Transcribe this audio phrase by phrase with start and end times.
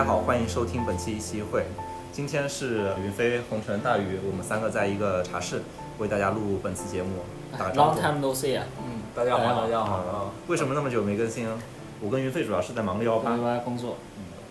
[0.00, 1.62] 大家好，欢迎收听本期一期一会。
[2.10, 5.60] 今天是云飞、红尘、大鱼，我们三个在一个茶室
[5.98, 7.10] 为大家录本次节目。
[7.52, 8.00] 打个招 Long 呼。
[8.00, 10.32] time no see 啊，嗯，大家好，大家好啊！
[10.46, 11.54] 为什么那么久没更新啊？
[12.00, 13.98] 我跟云飞主要是在忙六幺八工作。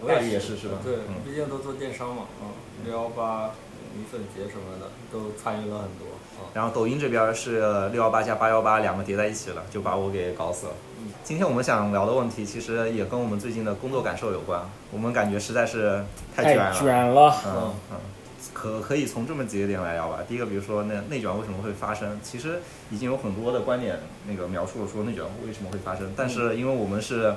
[0.04, 0.78] 我大鱼也是是吧？
[0.84, 3.48] 对嗯，毕竟都做电商嘛，嗯，六幺八、
[3.98, 6.06] 米粉节什么的都参与了很多
[6.38, 6.46] 啊。
[6.54, 10.74] 然后抖音这边是六幺八加八幺八两个叠在一起了，就把我给搞死了。
[11.20, 14.62] 嗯今天我们想聊的问题，其实也跟我们最近的工作感受有关。
[14.92, 16.04] 我们感觉实在是
[16.36, 16.74] 太卷了。
[16.74, 17.36] 卷了。
[17.46, 17.98] 嗯嗯，
[18.52, 20.20] 可可以从这么几个点来聊吧。
[20.28, 27.36] 第一个，比如说那内卷为什么会发生，其实已经有很多的观点那个描述了说内卷为什么会发生，但是因为我们是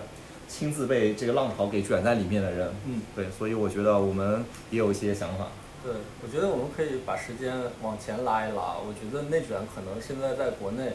[0.48, 5.48] 亲自被这个浪潮给卷在里面的人，嗯，对，所以我觉得我们也有一些想法。
[5.84, 7.52] 对，我觉得我们可以把时间
[7.82, 8.76] 往前拉一拉。
[8.78, 10.92] 我觉得内卷可能现在在国内，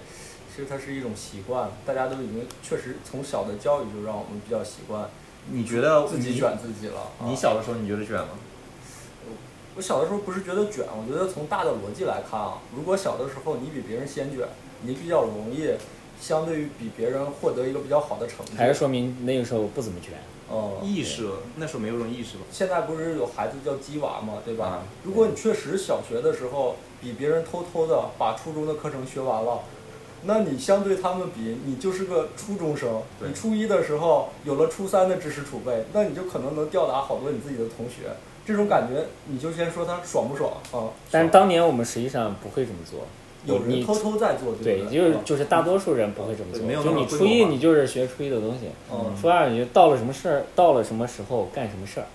[0.57, 5.07] 其实它是一种习惯，大家都已经确实从小的教育就让我们比较习惯
[5.51, 6.99] 你觉得自己卷自己了。
[7.19, 8.29] 啊你小的时候你觉得卷吗？
[9.75, 14.47] 我小的时候不是觉得卷，我觉得从大的逻辑来看啊，如果小的时候你比别人先卷，
[14.81, 15.75] 你比较容易，
[16.19, 18.53] 相对于比别人获得一个比较好的成绩。
[18.57, 20.13] 还是说明那个时候不怎么卷。
[20.49, 22.45] 哦、意识那时候没有这种意识吧？
[22.51, 24.65] 现在不是有孩子叫鸡娃嘛，对吧？
[24.65, 29.59] 啊如果你确实小学的时候比别人偷偷的把初中的课程学完了，
[30.27, 33.01] 那你相对他们比，你就是个初中生。
[33.25, 38.11] 你初一的时候有了初三的知识储备，那你就可能能吊打好多你自己的同学。
[38.45, 40.91] 这种感觉，你就先说他爽不爽啊？
[41.09, 42.99] 但是当年我们实际上不会这么做。
[43.45, 46.65] 有人偷偷在做，对，就是啊就是大多数人不会这么做。
[46.65, 52.07] 没有就你初一你就是学初一的东西，嗯初二你就到了什么事儿，到了什么时候干什么事儿。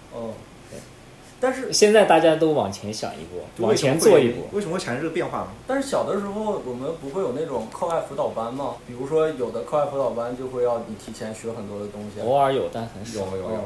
[1.43, 4.47] 嗯，但是现在大家都往前想一步，往前做一步。
[4.53, 5.49] 为什么会产生这个变化呢？
[5.67, 8.77] 但是小的时候我们不会有那种课外辅导班吗？
[8.87, 12.21] 比如说有的课外辅导班就会要你提前学很多的东西。
[12.23, 13.21] 偶尔有，但很少。
[13.21, 13.61] 有有有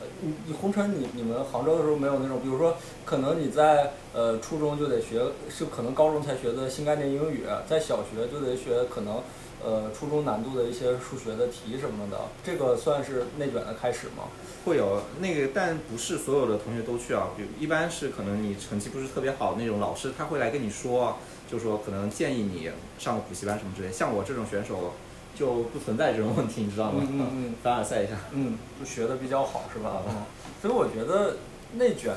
[0.00, 9.20] 呃你你红尘你你们杭州的时候没有那种，比如说可能你在呃初中就得学，是可能高中才学的新概念英语，在小学就得学可能
[9.64, 14.24] 呃初中难度的一些数学的题什么的，这个算是内卷的开始吗？
[14.64, 17.28] 会有那个，但不是所有的同学都去啊。
[17.36, 21.16] 比如一般是可能你成绩不是特别好那种老师，他会来跟你说，
[21.50, 23.90] 就说可能建议你上个补习班什么之类。
[23.90, 24.92] 像我这种选手
[25.34, 27.00] 就不存在这种问题，你知道吗？
[27.00, 28.12] 嗯嗯嗯凡尔赛一下。
[28.32, 30.02] 嗯，就学的比较好是吧？
[30.08, 30.22] 嗯，
[30.60, 31.36] 所以我觉得
[31.74, 32.14] 内卷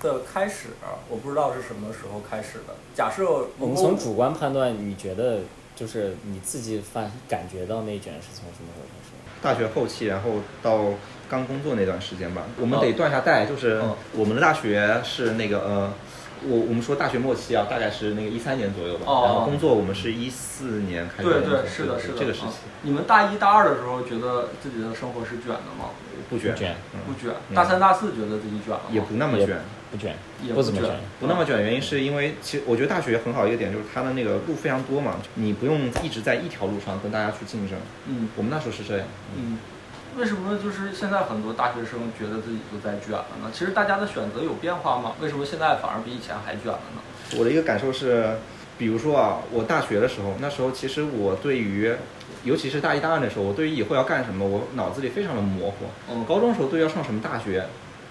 [0.00, 0.68] 的开始，
[1.10, 2.74] 我不知道是什么时候开始的。
[2.94, 5.40] 假设我们从主观判断，你觉得
[5.80, 9.10] 就是你自己反感觉到内卷是从什么时候开始？
[9.40, 10.32] 大学后期，然后
[10.62, 10.92] 到
[11.30, 15.92] 刚工作那段时间吧，我们哦得断下代，就是嗯我们的大学是那个呃，
[16.46, 25.88] 我我们说大学末期啊，大概是那个一三年左右吧，哦然后工作我们是一四年开始对，对是的，是的，啊这个时期你们大一大二的时候觉得自己的生活是卷的吗？
[26.28, 26.52] 不卷，
[27.06, 27.32] 不卷。
[27.48, 28.90] 嗯大三大四觉得自己卷了吗？
[28.92, 29.58] 也不那么卷。
[29.90, 30.96] 不卷，也不怎么卷。
[31.18, 37.78] 不那么卷的原因是因为，其实我觉得大学很好一个点就是它的那个路非常多嘛，你不用一直在一条路上跟大家去竞争。
[38.06, 39.06] 嗯我们那时候是这样，
[39.36, 39.58] 嗯。
[40.18, 43.48] 为什么就是现在很多大学生觉得自己都在卷了呢？
[43.52, 45.12] 其实大家的选择有变化吗？
[45.20, 47.00] 为什么现在反而比以前还卷了呢？
[47.38, 48.36] 我的一个感受是，
[48.76, 51.94] 比如说啊，我大学的时候，那时候其实我对于，
[52.42, 55.86] 尤其是大一大二的时候，我对于以后要干什么，我脑子里非常的模糊。
[56.10, 57.64] 嗯高中的时候对于要上什么大学，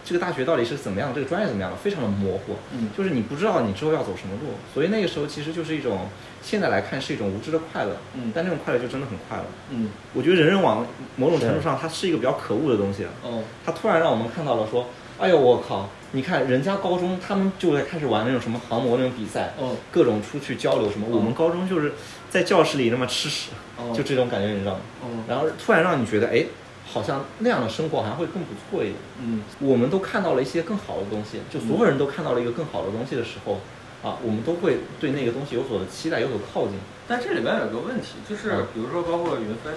[0.09, 2.55] 这个大学到底是怎么样，这个专业怎么样的，非常的模糊。
[2.73, 6.07] 嗯就是你不知道你之后要走什么路，所以那个时候其实就是一种，
[6.41, 7.95] 现在来看是一种无知的快乐。
[8.15, 9.43] 嗯但那种快乐就真的很快乐。
[9.69, 10.83] 嗯我觉得人人网
[11.15, 13.05] 某种程度上它是一个比较可恶的东西。
[13.21, 14.87] 哦它突然让我们看到了说，
[15.19, 21.05] 哎呦我靠，你看人家高中他们就在开始玩那种什么航模那种比赛，哦各种出去交流什么。
[21.07, 21.93] 嗯我们高中就是
[22.31, 24.79] 在教室里那么吃屎，哦就这种感觉，你知道吗？
[25.03, 26.43] 哦然后突然让你觉得，哎，
[26.91, 28.95] 好像那样的生活好像会更不错一点。
[29.21, 33.59] 嗯我们都看到了一些更好的东西，就所有人都看到了一个更好的东西的时候，
[34.03, 36.75] 啊，我们都会对那个东西有所的期待，有所靠近。
[37.07, 39.71] 但这里边有个问题，就是嗯比如说包括云飞，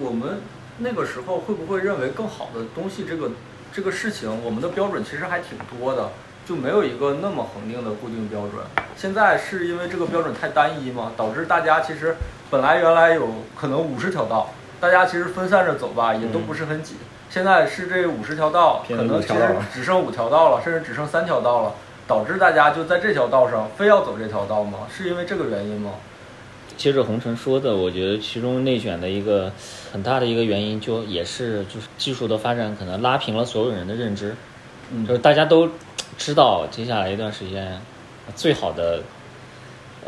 [0.00, 0.40] 我们
[0.78, 3.30] 那个时候会不会认为更好的东西这个
[3.72, 6.10] 这个事情，我们的标准其实还挺多的，
[6.44, 8.64] 就没有一个那么恒定的固定标准。
[8.96, 11.12] 现在是因为这个标准太单一吗？
[11.16, 12.16] 导致大家其实
[12.50, 14.50] 本来原来有可能五十条道，
[14.80, 16.96] 大家其实分散着走吧，也都不是很挤。
[17.30, 21.74] 现在是这五十条道，可能其实只剩五条道了，甚至只剩三条道了。
[22.08, 24.86] 导致大家就在这条道上非要走这条道吗？
[24.88, 25.90] 是因为这个原因吗？
[26.76, 29.50] 接着红尘说的，我觉得其中内卷的一个
[29.90, 34.36] 很大的一个原因，就也是就是技术的发展可能拉平了所有人的认知，
[34.92, 35.68] 嗯就是大家都
[36.16, 37.80] 知道接下来一段时间
[38.36, 39.02] 最好的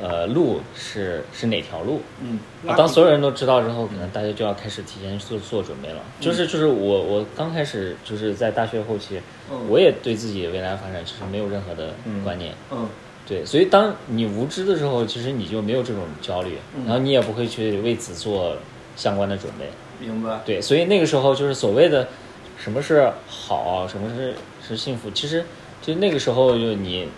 [0.01, 2.01] 呃路是是哪条路。
[2.21, 6.01] 嗯啊当所有人都知道之后，可能大家就要开始提前做做准备了。
[6.21, 12.55] 就是就是我我刚开始就是在大学后期，嗯我也对自己未来发展其实没有任何的嗯观念。
[12.71, 12.89] 嗯
[13.27, 18.57] 对，所以当你无知的时候，其实你就没有这种焦虑，嗯然后你也不会去为此做
[18.97, 19.67] 相关的准备。
[20.01, 20.41] 明白。
[20.47, 22.09] 对，所以那个时候就是所谓的
[22.57, 24.35] 什么是好，什么是
[24.67, 25.45] 是幸福，其实
[25.83, 27.09] 就那个时候就你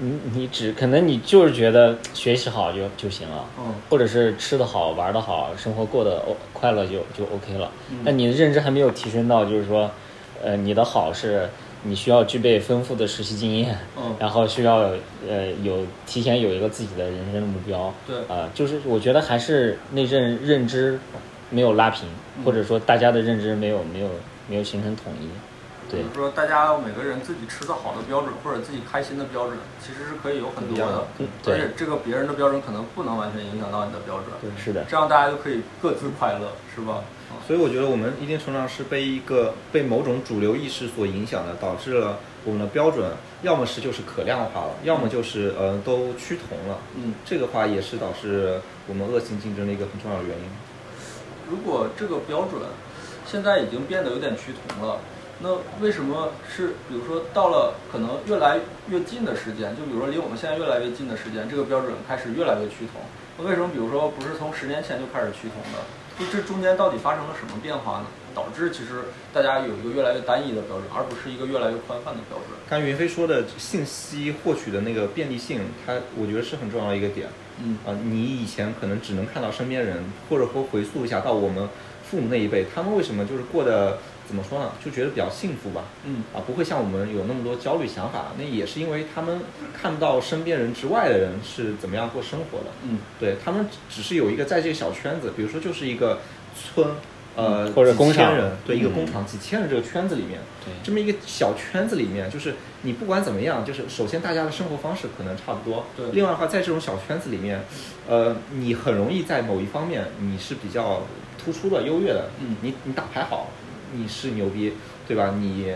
[0.00, 6.22] 你你只可能你就是觉得学习好就就行了，嗯或者是吃的好、玩的好、生活过得
[6.52, 7.70] 快乐就就 OK 了。
[7.90, 9.90] 嗯那你的认知还没有提升到，就是说，
[10.42, 11.48] 呃，你的好是
[11.82, 14.90] 你需要具备丰富的实习经验，嗯然后需要
[15.28, 17.92] 呃有提前有一个自己的人生的目标。
[18.06, 20.98] 对啊、就是我觉得还是那阵认知
[21.50, 22.08] 没有拉平，
[22.38, 24.08] 嗯或者说大家的认知没有没有
[24.48, 25.28] 没有形成统一。
[25.90, 31.06] 对比如说，大家每个人自己吃的好的标准，或者自己开心的标准，其实是可以有很多的
[31.46, 34.26] 而且这个别人的标准可能不能完全影响到你的标准。
[34.40, 37.02] 对是的，这样大家就可以各自快乐，是吧？
[37.30, 43.10] 啊所以我觉得我们一定程度上是被一个被某种主流意识所影响的，导致了我们的标准
[43.42, 46.78] 要么是就是可量化了，要么就是呃都趋同了。
[46.96, 50.44] 嗯，这个话也是导致我们恶性竞争的一个很重要的原因。
[51.50, 52.60] 如果这个标准
[53.26, 54.98] 现在已经变得有点趋同了，
[55.40, 58.58] 那为什么是比如说到了可能越来
[58.88, 63.00] 越近的时间，就比如说离我们现在越来越近的时间，这个标准开始越来越趋同？
[63.38, 65.78] 那为什么比如说不是从十年前就开始趋同的？
[66.18, 68.06] 就这中间到底发生了什么变化呢？
[68.34, 72.58] 导致其实大家有一个越来越单一的标准，而不是一个越来越宽泛的标准。
[72.68, 77.28] 刚云飞说的信息获取的那个便利性，它我觉得是很重要的一个点。
[77.62, 81.68] 嗯啊、你以前可能只能看到身边人，或者说回溯一下到我们
[82.08, 83.98] 父母那一辈，他们为什么就是过得
[84.28, 84.70] 怎么说呢？
[84.84, 85.84] 就觉得比较幸福吧。
[86.04, 88.26] 嗯啊，不会像我们有那么多焦虑想法。
[88.38, 89.40] 那也是因为他们
[89.72, 92.66] 看不到身边人之外的人是怎么样过生活的。
[92.84, 96.20] 嗯对他们只是有一个在这个小圈子，比如说就是一个
[96.54, 96.86] 村，
[97.34, 107.60] 呃，嗯或者几工厂千人，对，一个嗯工厂几千人这个圈子里面，对这么一个小圈子里面，就是你不管怎么样，就是首先大家的生活方式可能差不多，对另外的话，在这种小圈子里面，
[108.08, 111.02] 呃，你很容易在某一方面你是比较
[111.42, 113.48] 突出的、优越的，嗯你你打牌好，
[113.92, 114.72] 你是牛逼，
[115.06, 115.34] 对吧？
[115.38, 115.72] 你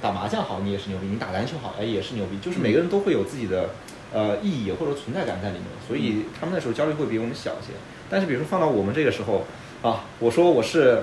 [0.00, 2.38] 打麻将好，你也是牛逼；你打篮球好，哎，也是牛逼。
[2.38, 3.70] 就是每个人都会有自己的
[4.12, 7.72] 呃意义或者存在感在里面，所以他们那时候焦虑会比我们小一些。
[8.08, 9.44] 但是比如说放到我们这个时候
[9.82, 11.02] 啊，我说我是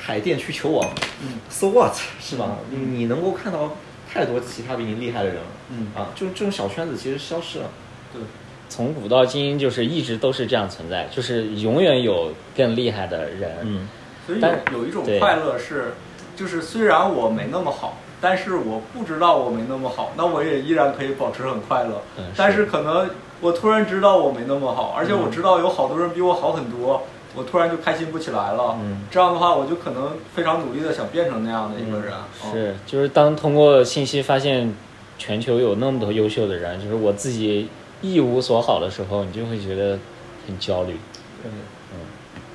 [0.00, 0.88] 海淀区球王，
[1.22, 2.56] 嗯，so what 是吧？
[2.70, 3.76] 你你能够看到
[4.10, 7.70] 太多其他比你厉害的人了，嗯啊，就这种小圈子其实消失了。
[8.12, 8.22] 对，
[8.68, 13.58] 从古到今就是一直都是这样存在，就是永远有更厉害的人。
[13.62, 13.88] 嗯，
[14.30, 15.92] 所以但有有一种快乐是，
[16.36, 22.00] 就是虽然我没那么好，但是我不知道我没那么好，那我也依然可以保持很快乐。
[22.16, 23.10] 嗯但是是可能
[23.40, 27.02] 我突然知道我没那么好，而且我嗯知道有好多人比我好很多，
[27.34, 28.76] 我突然就开心不起来了。
[28.80, 32.12] 嗯这样的话，我就可能非常努力的想变成那样的一个人。
[32.44, 34.72] 嗯是，就是当通过信息发现
[35.18, 37.68] 全球有那么多优秀的人，就是我自己
[38.00, 39.98] 一无所好的时候，你就会觉得
[40.46, 40.96] 很焦虑。
[41.42, 41.50] 对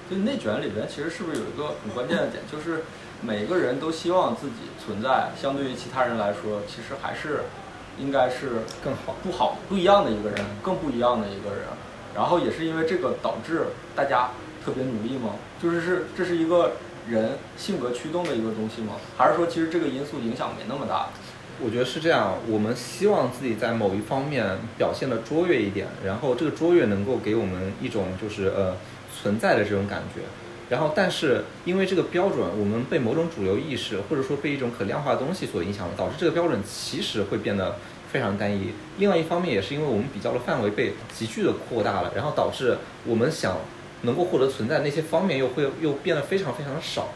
[0.10, 2.84] 就内卷里边，其实是不是有一个很关键的点，就是
[3.22, 7.42] 每个人都希望自己存在，相对于其他人来说，其实还是
[8.00, 9.16] 应该是更好。
[9.24, 11.66] 不好、不一样的一个人，更不一样的一个人。
[12.14, 13.64] 然后也是因为这个导致
[13.96, 14.30] 大家
[14.64, 15.36] 特别努力吗？
[15.62, 16.74] 就是是这是一个
[17.10, 18.94] 人性格驱动的一个东西吗？
[19.18, 21.08] 还是说其实这个因素影响没那么大？
[21.60, 28.76] 我觉得是这样，我们希望自己在某一方面表现的卓越一点，然后这个卓越能够给我们一种就是呃
[29.26, 30.22] 存在的这种感觉。
[30.70, 37.78] 然后，但是因为这个标准，我们被某种主流意识或者说被一种可量化的东西所影响了，导致这个标准其实会变得
[38.12, 38.70] 非常单一。
[39.00, 43.58] 另外一方面，也是因为我们比较的范围被急剧的扩大了，然后导致我们想
[44.04, 47.10] 能够获得存在那些方面又会又变得非常非常少。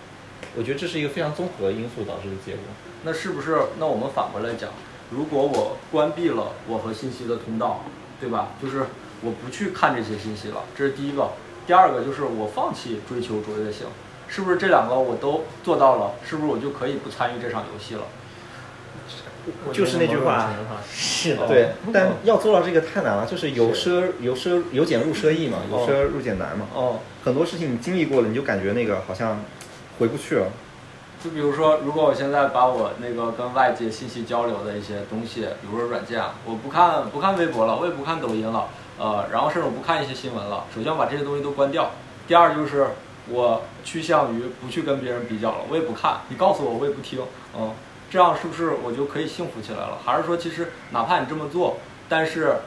[0.55, 2.61] 我觉得这是一个非常综合的因素导致的结果。
[3.03, 3.59] 那是不是？
[3.77, 4.71] 那我们反过来讲，
[5.11, 7.83] 如果我关闭了我和信息的通道，
[8.19, 8.49] 对吧？
[8.61, 8.85] 就是
[9.21, 11.29] 我不去看这些信息了，这是第一个。
[11.69, 13.85] 第二个就是我放弃追求卓越性，
[14.27, 16.13] 是不是这两个我都做到了？
[16.25, 18.01] 是不是我就可以不参与这场游戏了？
[19.71, 20.49] 就是那句话，
[20.91, 26.65] 是的对，但要做到这个太难了，就是由奢由奢由俭入奢易嘛，由哦奢入俭难嘛。
[26.73, 29.39] 哦，很多事情你经历过了，你就感觉那个好像
[29.99, 30.47] 回不去了。
[31.23, 40.65] 就比如说，如果我现在把我那个跟外界信息交流的一些东西，比如说软件，啊我不看不看微博了，我也不看抖音了，呃，然后甚至我不看一些新闻了。
[40.75, 41.89] 首先我把这些东西都关掉。
[42.27, 42.89] 第二就是
[43.29, 47.19] 我趋向于不去跟别人比较了，我也不看，你告诉我我也不听，
[47.57, 47.71] 嗯，
[48.11, 49.97] 这样是不是我就可以幸福起来了？
[50.03, 51.77] 还是说其实哪怕你这么做，
[52.07, 52.57] 但是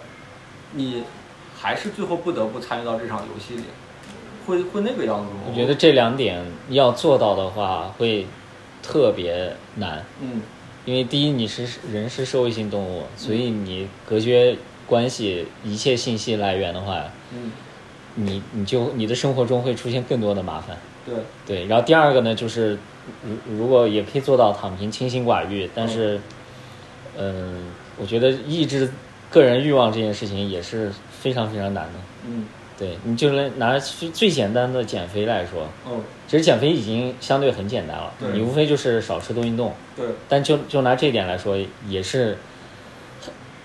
[0.72, 1.04] 你
[1.60, 3.64] 还是最后不得不参与到这场游戏里，
[4.46, 5.42] 会会那个样子吗？
[5.48, 8.26] 我觉得这两点要做到的话，会
[8.82, 10.04] 特别难。
[10.20, 10.40] 嗯
[10.84, 14.56] 因为第一，你是人是社会性动物，所以你隔绝
[14.92, 17.50] 关系一切信息来源的话，嗯，
[18.14, 20.76] 你你就你的生活中会出现更多的麻烦。
[21.06, 21.14] 对，
[21.46, 22.78] 对，然后第二个呢，就是
[23.24, 26.20] 如如果也可以做到躺平、清心寡欲，但是，
[27.16, 28.92] 嗯、我觉得抑制
[29.30, 31.98] 个人欲望这件事情也是非常非常难的。
[32.26, 32.46] 嗯。
[32.78, 36.02] 对你就来拿最最简单的减肥来说，嗯。
[36.28, 39.72] 其实减肥已经相对很简单了，你无非就是少吃多运动。
[39.96, 41.56] 对，但就就拿这一点来说，
[41.88, 42.36] 也是，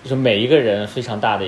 [0.02, 1.44] 就是每一个人非常大的、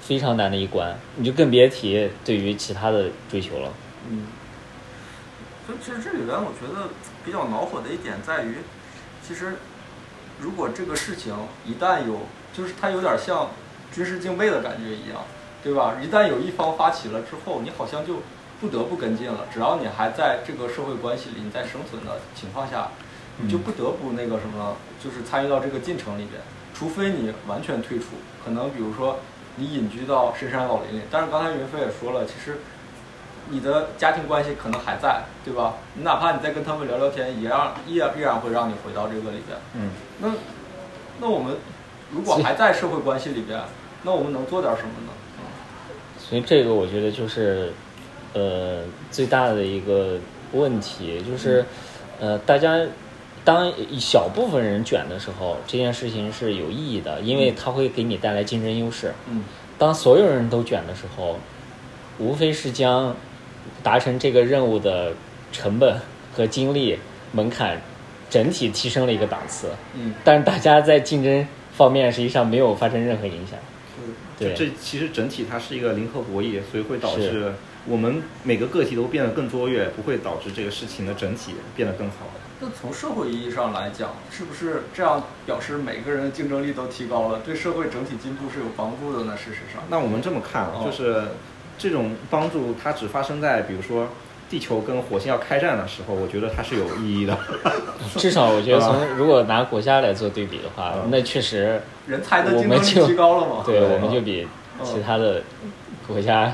[0.00, 3.72] 非常难的一关，你就更别提对于其他的追求了。
[4.10, 4.26] 嗯。
[5.66, 6.88] 所以其实这里边我觉得
[7.24, 8.56] 比较恼火的一点在于，
[9.22, 9.54] 其实
[10.40, 11.34] 如果这个事情
[11.66, 12.20] 一旦有，
[12.54, 13.50] 就是它有点像
[13.92, 15.20] 军事竞备的感觉一样，
[15.62, 15.96] 对吧？
[16.02, 18.22] 一旦有一方发起了之后，你好像就
[18.60, 19.46] 不得不跟进了。
[19.52, 22.88] 只要你还在这个社会关系里，你在生存的情况下，
[23.36, 26.40] 你就不得不那个什么，就是参与到这个进程里边。
[26.78, 28.04] 除非你完全退出，
[28.44, 29.18] 可能比如说
[29.56, 31.02] 你隐居到深山老林里。
[31.10, 32.58] 但是刚才云飞也说了，其实
[33.50, 35.74] 你的家庭关系可能还在，对吧？
[35.94, 39.58] 你哪怕你再跟他们聊聊天，也让依然依然会让你回到这个里边。
[39.74, 40.30] 嗯，那
[41.20, 41.56] 那我们
[42.12, 43.60] 如果还在社会关系里边，
[44.04, 45.12] 那我们能做点什么呢？
[46.18, 47.72] 所以这个我觉得就是，
[48.34, 50.18] 呃，最大的一个
[50.52, 51.64] 问题就是，
[52.20, 52.78] 呃，大家
[53.48, 59.14] 当一小部分人卷的时候，这件事情是有意义的，因为它会给你带来竞争优势。
[59.30, 59.42] 嗯。
[59.78, 61.38] 当所有人都卷的时候，
[62.18, 63.16] 无非是将
[63.82, 65.14] 达成这个任务的
[65.50, 65.98] 成本
[66.34, 66.98] 和精力
[67.32, 67.80] 门槛
[68.28, 73.58] 整体提升了一个档次，嗯，但是大家在竞争方面实际上没有发生任何影响。
[74.38, 77.54] 对，这其实整体它是一个零和博弈，所以会导致
[77.88, 82.26] 我们每个个体都变得更卓越，不会导致这个事情的整体变得更好。
[82.60, 89.36] 那从社会意义上来讲，是不是这样表示每个人的竞争力都提高了，对社会整体进步是有帮助的呢？
[89.36, 91.28] 事实上，那我们这么看啊，哦就是
[91.78, 94.08] 这种帮助它只发生在比如说
[94.50, 97.38] 地球跟火星要开战的时候，我觉得它是有意义的。
[98.18, 103.62] 至少我觉得 从如果拿国家来做对比的话，嗯那确实人才的竞争力提高了嘛？
[103.64, 104.46] 对，对我们就比
[104.82, 105.42] 其他的
[106.08, 106.52] 国家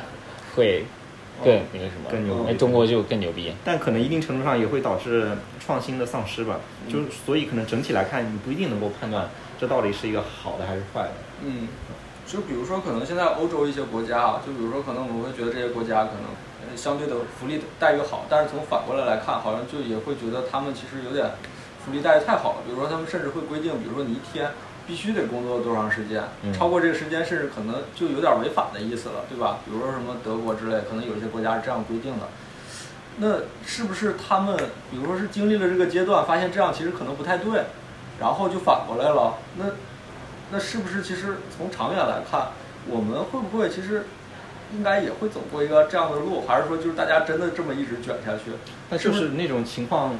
[0.54, 0.84] 会
[1.44, 3.52] 更那个什么，更牛逼哎，中国就更牛逼。
[3.64, 5.30] 但可能一定程度上也会导致
[5.64, 6.58] 创新的丧失吧。
[6.88, 9.28] 就是所以可能整体来看，你不一定能够判断
[9.60, 11.12] 这到底是一个好的还是坏的。
[11.44, 11.68] 嗯，
[12.26, 16.24] 就比如说，可能现在欧洲一些国家啊，就比如说，可能我们会觉得这些国家可能
[16.68, 21.30] 呃相对的福利待遇好，但是从反过来来看，好像就也会觉得他们其实有点
[21.84, 22.56] 福利待遇太好了。
[22.66, 24.50] 比如说，他们甚至会规定，比如说你一天
[24.86, 29.58] 必须得工作多长时间，嗯超过这个时间，甚至可能就有点违反的意思了，对吧？
[29.64, 32.28] 比如说什么德国之类，可能有些国家是这样规定的。
[33.16, 34.56] 那是不是他们，
[34.90, 37.62] 比如说是经历了这个阶段，发现这样其实可能不太对，
[38.18, 39.34] 然后就反过来了？
[39.56, 39.66] 那
[40.50, 42.48] 那是不是其实从长远来看，
[42.88, 44.04] 我们会不会其实
[44.74, 48.50] 应该也会走过一个这样的路，还是说就是大家真的这么一直卷下去？
[48.90, 50.14] 但就是那种情况，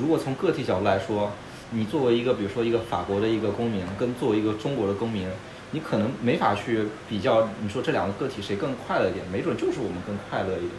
[0.00, 1.30] 如果从个体角度来说，
[1.72, 5.26] 你作为一个比如说一个法国的一个公民，跟作为一个中国的公民，
[5.70, 9.24] 你可能没法去比较，你说这两个个体谁更快乐一点？
[9.32, 10.70] 没准就是我们更快乐一点，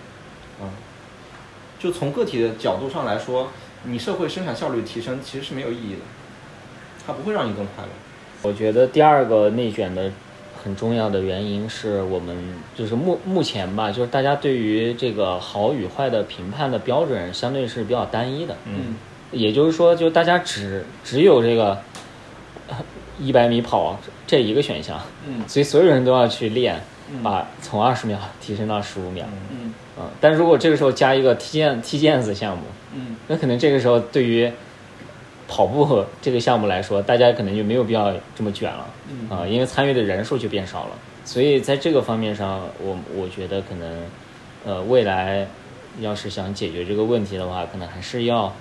[0.62, 0.70] 啊、
[1.80, 3.50] 就从个体的角度上来说，
[3.84, 6.02] 你社会生产效率提升其实是没有意义的，
[7.06, 7.90] 它不会让你更快乐。
[8.44, 10.12] 我觉得第二个内卷的
[10.64, 12.38] 很重要的原因是我们
[12.76, 18.56] 就是目目前吧，就是大家对于这个好与坏的评判的标准相对是比较单一的。
[18.66, 18.96] 嗯
[19.34, 21.78] 也就是说，就大家只只有这个
[23.20, 25.42] 一百米跑这一个选项，嗯。
[25.48, 26.80] 所以所有人都要去练，
[27.12, 27.22] 嗯。
[27.24, 29.26] 把从二十秒提升到十五秒。
[29.52, 29.74] 嗯。
[29.98, 32.64] 嗯，但如果这个时候加一个踢毽踢毽子项目，
[32.96, 33.16] 嗯。
[33.28, 34.52] 那可能这个时候对于
[35.48, 38.88] 跑步这个项目来说，大家可能就没有必要这么卷了。
[39.10, 39.30] 嗯。
[39.30, 40.92] 啊、因为参与的人数就变少了。
[41.26, 44.04] 所以在这个方面上，我我觉得可能
[44.66, 45.48] 呃未来
[46.02, 48.54] 要是想解决这个问题的话，可能还是要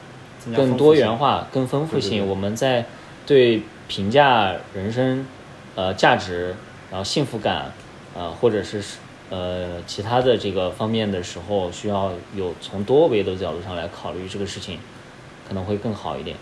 [0.54, 2.26] 更多元化、更丰富性。
[2.26, 2.86] 我们在
[3.26, 5.26] 对评价人生
[5.74, 6.54] 呃价值，
[6.90, 7.72] 然后幸福感，
[8.14, 8.82] 呃或者是
[9.30, 14.78] 呃其他的这个方面的时候，需要有从多维的角度上来考虑这个事情，
[15.46, 16.36] 可能会更好一点。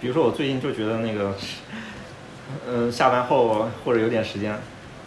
[0.00, 1.34] 比如说我最近就觉得那个，
[2.68, 4.58] 嗯、下班后或者有点时间，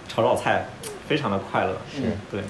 [0.08, 0.66] 炒炒菜，
[1.08, 1.78] 非常的快乐。
[1.94, 2.02] 是
[2.32, 2.42] 对，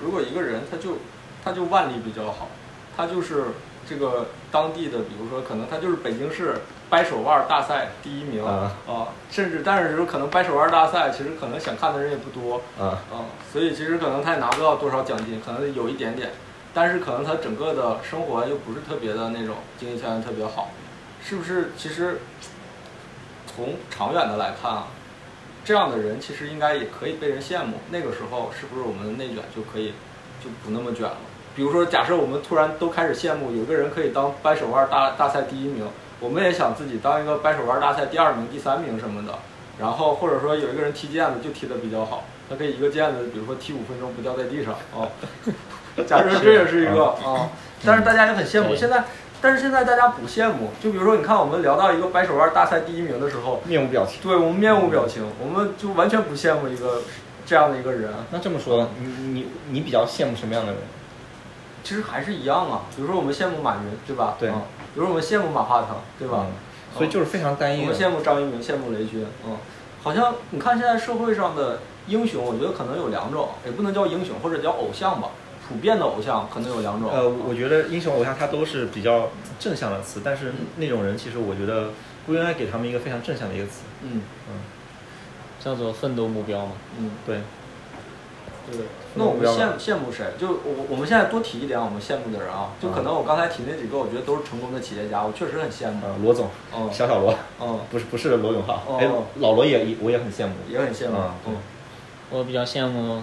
[0.00, 0.98] 如果一个人他就
[1.44, 2.48] 他就腕力比较好，
[2.96, 3.46] 他就是
[3.90, 8.70] 这个当地的，比如说可能他就是北京市掰手腕大赛第一名啊
[9.32, 16.30] 甚至但是可能掰手腕大赛其实可能想看的人也不多啊，啊，所以其实可能他也拿不到多少奖金，可能有一点点，
[16.72, 20.70] 但是可能他整个的生活又不是特别的那种经济条件特别好，
[21.20, 21.72] 是不是？
[21.76, 22.20] 其实
[23.52, 24.86] 从长远的来看啊，
[25.64, 27.78] 这样的人其实应该也可以被人羡慕。
[27.90, 29.94] 那个时候是不是我们的内卷就可以
[30.42, 31.16] 就不那么卷了？
[31.54, 35.86] 比如说，假设我们突然都开始羡慕有个人可以当掰手腕大大赛第一名，
[36.20, 39.34] 我们也想自己当一个掰手腕大赛第二名、第三名什么的。
[39.78, 45.08] 然后或者说有一个人踢毽子就踢得比较好，他可以一个毽子，比如说踢五分钟不掉在地上啊。
[46.06, 47.48] 假设这也是一个啊，
[47.84, 48.76] 但是大家也很羡慕。
[48.76, 49.04] 现在，
[49.40, 50.70] 但是现在大家不羡慕。
[50.80, 54.20] 就比如说，你看我们聊到一个掰手腕大赛第一名的时候，面无表情。
[54.22, 57.02] 对我们面无表情，我们就完全不羡慕一个
[57.44, 58.12] 这样的一个人。
[58.30, 60.80] 那这么说，你你你比较羡慕什么样的人？
[61.82, 62.82] 其实还是一样啊。
[62.94, 64.36] 比如说我们羡慕马云，对吧？
[64.38, 64.62] 对啊
[64.94, 66.46] 比如说我们羡慕马化腾，对吧？
[66.48, 66.52] 嗯
[66.92, 67.86] 所以就是非常单一的。
[67.86, 69.56] 我们羡慕张一鸣，羡慕雷军，嗯，
[70.02, 75.28] 好像你看现在社会上的英雄，我觉得可能有两种，也不能叫英雄，或者叫偶像吧。
[75.68, 77.08] 普遍的偶像可能有两种。
[77.08, 79.28] 呃，我觉得英雄偶像他都是比较
[79.60, 81.90] 正向的词，但是那种人其实我觉得
[82.26, 83.82] 不应该给他们一个非常正向的一个词。
[84.02, 84.54] 嗯嗯
[85.60, 86.72] 叫做奋斗目标嘛。
[86.98, 87.40] 嗯，对，
[88.70, 88.86] 对。
[89.14, 90.24] 那我们羡羡慕谁？
[90.38, 96.06] 就我我们现在多提一点我们羡慕的人啊，就可能我刚才提那几个，我觉得都是成功的企业家，我确实很羡慕。
[96.06, 99.08] 啊，罗总，嗯小小罗，嗯，不是不是罗永浩，哦哎，
[99.40, 100.54] 老罗也我也很羡慕。
[100.68, 101.16] 也很羡慕。
[101.16, 101.56] 嗯嗯，
[102.30, 103.22] 我比较羡慕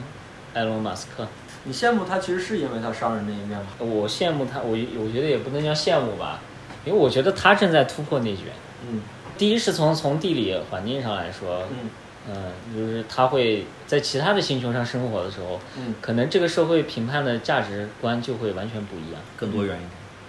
[0.53, 1.27] 埃隆·马斯克。
[1.63, 3.67] 你羡慕他，其实是因为他商人那一面吗？
[3.79, 6.39] 我羡慕他，我我觉得也不能叫羡慕吧，
[6.85, 8.45] 因为我觉得他正在突破内卷。
[8.89, 9.01] 嗯
[9.37, 11.89] 第一是从从地理环境上来说，嗯
[12.29, 19.21] 嗯，就是他会在其他的星球上生活的时候，嗯可能这个社会评判的价值观就会完全不一样。
[19.37, 19.79] 更多元一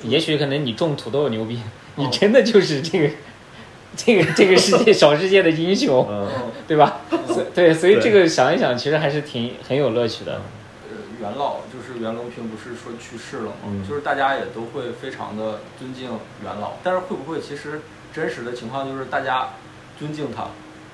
[0.02, 0.12] 点。
[0.12, 1.60] 也许可能你种土豆牛逼，哦
[1.96, 3.10] 你真的就是这个
[3.96, 6.06] 这个这个世界小世界的英雄。
[6.68, 7.00] 对吧？
[7.54, 10.34] 对，所以这个想一想，其实还是挺很有乐趣的。
[10.88, 13.52] 呃，元老就是袁隆平，不是说去世了吗？
[13.66, 16.04] 嗯就是大家也都会非常的尊敬
[16.44, 17.80] 元老，但是会不会其实
[18.12, 19.48] 真实的情况就是大家
[19.98, 20.48] 尊敬他，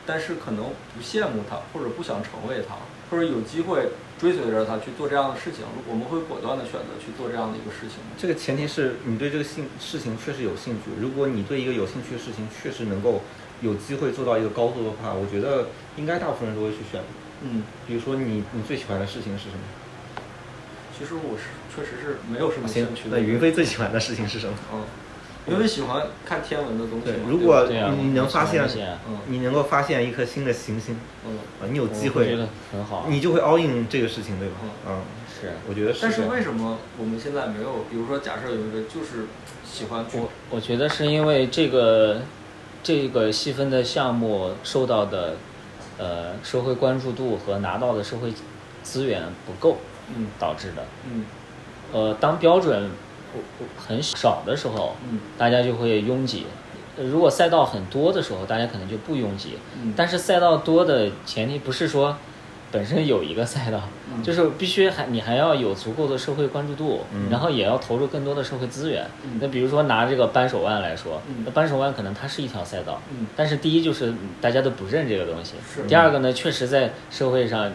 [0.06, 0.64] 但是可能
[0.94, 2.76] 不羡慕他，或者不想成为他，
[3.10, 3.88] 或者有机会
[4.18, 7.98] 追随着他去做这样的事情，我们会果断的选择去做这样的一个事情？
[8.18, 10.90] 这个前提是你对这个兴事情确实有兴趣。
[11.00, 13.22] 如果你对一个有兴趣的事情确实能够
[13.60, 17.00] 有机会做到一个高度的话，我觉得应该大部分人都会去选。
[17.42, 19.62] 嗯，比如说你你最喜欢的事情是什么？
[20.96, 23.18] 其实我是确实是没有什么兴趣，的。
[23.18, 24.54] 那云飞最喜欢的事情是什么？
[24.72, 24.84] 嗯，
[25.46, 28.66] 因为喜欢看天文的东西对。，如果你能发现
[29.08, 33.06] 嗯你能够发现一颗新的行星嗯，啊，你有机会我觉得，很好。
[33.08, 34.54] 你就会 all in 这个事情，对吧？
[34.88, 36.22] 嗯，是我觉得是但是。
[36.26, 37.84] 为什么我们现在没有？
[37.90, 39.26] 比如说，假设有一个就是
[39.64, 42.22] 喜欢我我觉得是因为这个
[42.82, 45.36] 这个细分的项目受到的
[45.98, 48.32] 呃社会关注度和拿到的社会
[48.82, 49.76] 资源不够
[50.16, 50.86] 嗯导致的。
[51.10, 51.26] 嗯
[51.92, 52.90] 呃，当标准
[53.76, 56.46] 很少的时候，嗯大家就会拥挤。
[56.96, 59.58] 呃如果赛道很多的时候，大家可能就不拥挤。
[59.82, 62.16] 嗯，但是赛道多的前提不是说
[62.74, 63.80] 本身有一个赛道，
[64.12, 64.20] 嗯。
[64.20, 67.28] 就是必须还你还要有足够的社会关注度，嗯。
[67.30, 69.06] 然后也要投入更多的社会资源。
[69.22, 69.38] 嗯。
[69.40, 71.44] 那比如说拿这个扳手腕来说，嗯。
[71.44, 73.28] 那扳手腕可能它是一条赛道，嗯。
[73.36, 75.54] 但是第一就是嗯大家都不认这个东西，
[75.86, 77.70] 第二个呢，确实在社会上，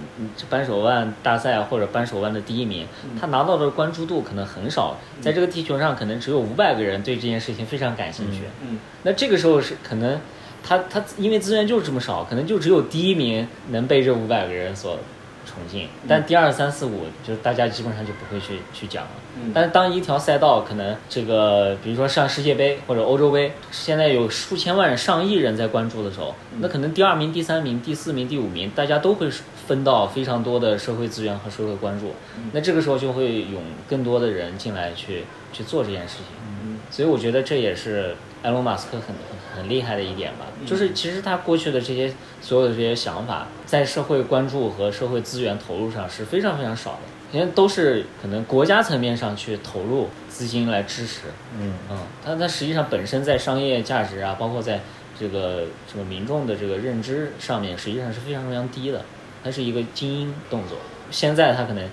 [0.49, 3.11] 扳手腕大赛或者扳手腕的第一名，嗯。
[3.17, 8.41] 他拿到的关注度可能很少，在这个地球上可能只有五百个人对这件事情非常感兴趣。
[8.61, 8.79] 嗯。
[9.03, 10.19] 那这个时候是可能
[10.63, 14.97] 他他因为资源就是这么少，可能就只有第一名能被这五百个人所
[15.45, 19.11] 崇敬，但第二、三四、五就是大家基本上就不会去去讲了。
[19.41, 29.29] 嗯但是当一条赛道可能这个，比如说上世界杯或者欧洲杯，现在有数千万、上亿人在关注的时候，那可能第二名、第三名、第四名、第五名，大家都会
[29.65, 32.13] 分到非常多的社会资源和社会关注。
[32.51, 36.25] 那这个时候就会涌更多的人进来去去做这件事情。
[36.43, 40.65] 嗯所以我觉得这也是埃隆·马斯克很很很厉害的一点吧，嗯。
[40.65, 51.21] 就是其实他过去的这些所有的这些想法，在社会关注和社会资源投入上是非常非常少的，因为都是可能国家层面上去投入资金来支持，
[51.57, 51.73] 嗯。
[51.89, 54.79] 嗯，它它实际上本身在商业价值啊，包括在
[55.19, 59.03] 这个这个民众的这个认知上面，实际上是非常非常低的，
[59.43, 60.77] 它是一个精英动作。
[61.11, 61.89] 现在他可能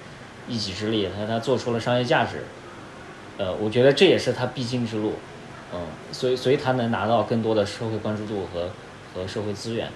[0.46, 2.44] 一己之力，他他做出了商业价值，
[3.38, 5.14] 呃，我觉得这也是他必经之路，
[5.74, 5.80] 嗯，
[6.12, 8.70] 所以所以他能拿到更多的社会关注度和
[9.14, 9.88] 和社会资源，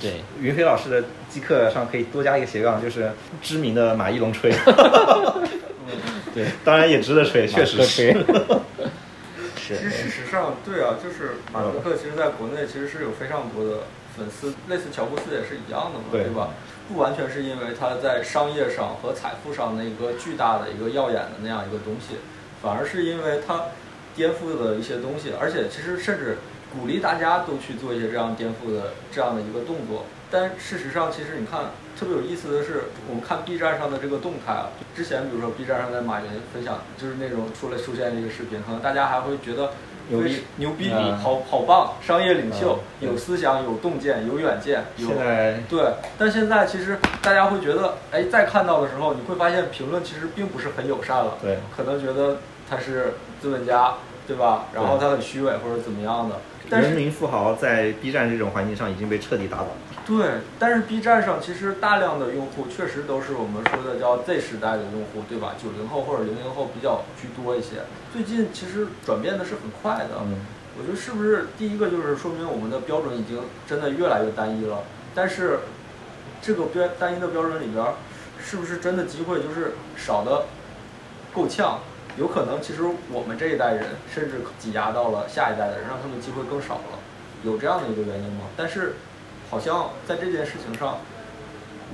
[0.00, 4.52] 对，云飞老师的机课上可以多加一个斜杠，就是知名的马一龙吹。
[6.34, 8.12] 对，当然也值得吹，确实是。
[8.12, 8.60] 马克
[9.56, 13.84] 吹 其实事实上对啊，就是马斯克，其实在国内其实是有非常多的
[14.16, 16.24] 粉丝，类似乔布斯也是一样的嘛，对。
[16.24, 16.50] 对吧？
[16.88, 22.14] 不完全是因为他在商业上和财富上那个巨大的一个耀眼的那样一个东西，
[22.62, 23.64] 反而是因为他
[24.16, 26.38] 颠覆的一些东西，而且其实甚至
[26.72, 30.06] 鼓励大家都去做一些这样颠覆的这样的一个动作。
[30.28, 31.60] 但事实上，其实你看
[31.96, 39.70] 特别有意思的是，我们看 B 站上的这个动态啊，之前比如说 B 站上在马云分享，就是那种出来出现一个视频，可能大家还会觉得
[40.08, 53.14] 牛逼牛逼，嗯好好棒，商业领袖，嗯有思想，有洞见，有远见，有现在对，但现在其实大家会觉得，哎，再看到的时候，你会发现评论其实并不是很友善了，对可能觉得他是
[53.46, 53.94] 资本家，
[54.26, 54.64] 对吧？
[54.74, 56.34] 然后他很虚伪或者怎么样的。
[56.68, 59.70] 但是人民富豪在 B 站这种环境上已经被彻底打倒了。
[60.04, 65.54] 对，但是 B 站上其实大量的用户确实都是我们说的叫 Z 时代的用户，对吧？
[65.62, 67.84] 九零后或者零零后比较居多一些。
[68.12, 70.38] 最近其实转变的是很快的，嗯，
[70.76, 74.82] 我觉得是不是第一个就是说明我们的标准已经真的越来越单一了？
[75.14, 75.60] 但是
[76.42, 77.94] 这个标单一的标准里边儿，
[78.44, 80.46] 是不是真的机会就是少的
[81.32, 81.78] 够呛？
[82.16, 86.98] 有可能其实我们这一代人甚至挤压到了下一代的人，让他们机会更少了，
[87.44, 88.46] 有这样的一个原因吗？
[88.56, 88.94] 但是
[89.50, 90.98] 好像在这件事情上，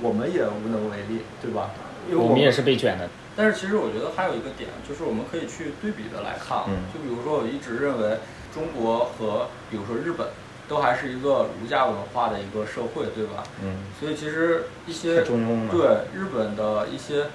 [0.01, 1.71] 我们也无能为力，对吧？
[2.09, 3.09] 因为我们也是被卷的。
[3.35, 8.17] 但是其实我觉得还有一个点，就是我们可以去对比的来看就比如说我一直认为
[8.53, 10.27] 中国和比如说日本
[10.67, 13.43] 都还是一个儒家文化的一个社会，对吧？
[13.63, 15.71] 嗯，所以其实一些太中庸了。
[15.71, 15.81] 对
[16.17, 17.25] 日本的一些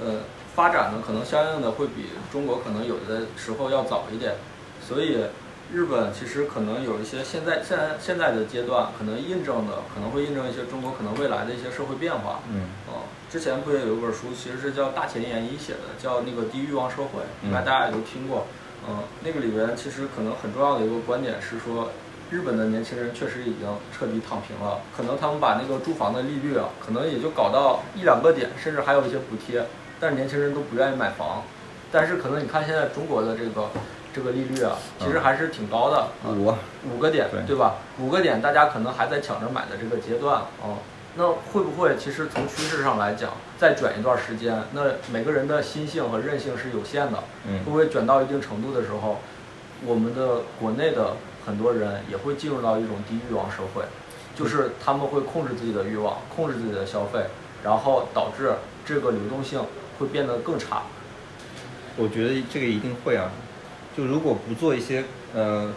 [0.00, 0.20] 呃
[0.58, 4.34] 发展呢，可能相应的会比中国可能有的时候要早一点，
[4.82, 5.22] 所以
[5.72, 12.40] 日本其实可能有一些现在现在现在的阶段，可能印证的可能会印证一些中国可能未来的一些社会变化。
[12.50, 12.62] 嗯。
[12.88, 17.50] 哦，之前不也有一本书，其实是叫大前研一写的，叫那个低欲望社会，嗯。
[17.50, 18.48] 应该大家也都听过。
[18.88, 21.90] 嗯，那个里边其实可能很重要的一个观点是说，
[22.32, 29.62] 日本的年轻人确实已经彻底躺平了，可能他们把那个住房的利率啊，可能也就搞到一两个点，甚至还有一些补贴，
[30.00, 31.42] 但是年轻人都不愿意买房。
[31.90, 33.68] 但是可能你看现在中国的这个
[34.12, 36.54] 这个利率啊，其实还是挺高的，啊五
[36.94, 37.76] 五个点，对对吧？
[37.98, 40.76] 五个点，大家可能还在抢着买的这个阶段啊。
[41.16, 49.18] 那会不会其实从趋势上来讲，再卷一段时间，那每个人的心性和韧性是有限的，嗯会不会卷到一定程度的时候，
[49.84, 51.14] 我们的国内的
[51.46, 53.82] 很多人也会进入到一种低欲望社会，
[54.36, 57.24] 就是他们会控制自己的欲望，控制自己的消费，
[57.64, 58.52] 然后导致
[58.84, 59.60] 这个流动性
[59.98, 60.82] 会变得更差。
[61.96, 63.30] 我觉得这个一定会啊。
[63.96, 65.72] 就如果不做一些呃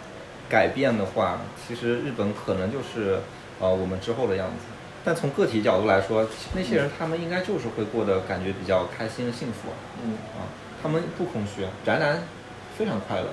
[0.47, 3.19] 改变的话，其实日本可能就是
[3.60, 4.65] 呃我们之后的样子。
[5.03, 9.69] 但从个体角度来说，那些人他们应该就是会过得感觉比较开心幸福
[10.05, 10.45] 嗯，啊，
[10.84, 12.21] 他们不空虚，宅男
[12.77, 13.27] 非常快乐，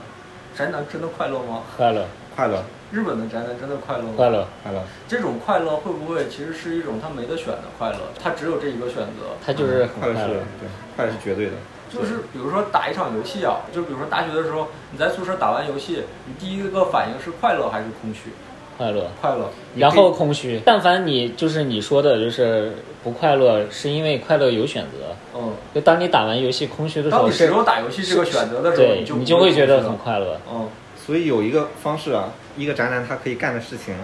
[0.57, 1.65] 宅男真的快乐吗？
[1.77, 2.07] 快乐，
[2.39, 4.13] 快乐日本的宅男真的快乐吗？
[4.17, 4.81] 快乐，快乐。
[5.09, 7.99] 这种快乐会不会其实是一种他没得选的快乐？
[8.23, 9.35] 他只有这一个选择。
[9.45, 10.35] 他就是很快乐是快乐。
[10.61, 11.53] 对，快乐是绝对的。
[11.93, 18.31] 就是比如说打一场游戏啊，就比如说大学的时候，你在宿舍打完游戏，你第一个反应是快乐还是空虚？
[18.79, 19.51] 快乐，快乐。
[19.75, 20.63] 然后空虚。
[20.65, 22.73] 但凡你就是你说的，就是
[23.03, 25.15] 不快乐，是因为快乐有选择。
[25.37, 28.81] 嗯，就当你打完游戏空虚的时候，当你只是有打游戏这个选择的时
[29.13, 29.99] 候，你就会觉得很。
[29.99, 30.41] 快乐。
[30.49, 30.69] 嗯
[31.09, 33.95] 所以有一个方式啊，一个宅男他可以干的事情，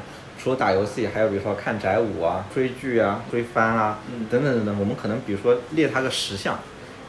[0.42, 4.80] 除了打游戏，还有比如说看宅舞啊、追剧啊、追番啊，嗯等等等等。
[4.80, 6.58] 我们可能比如说列他个十项，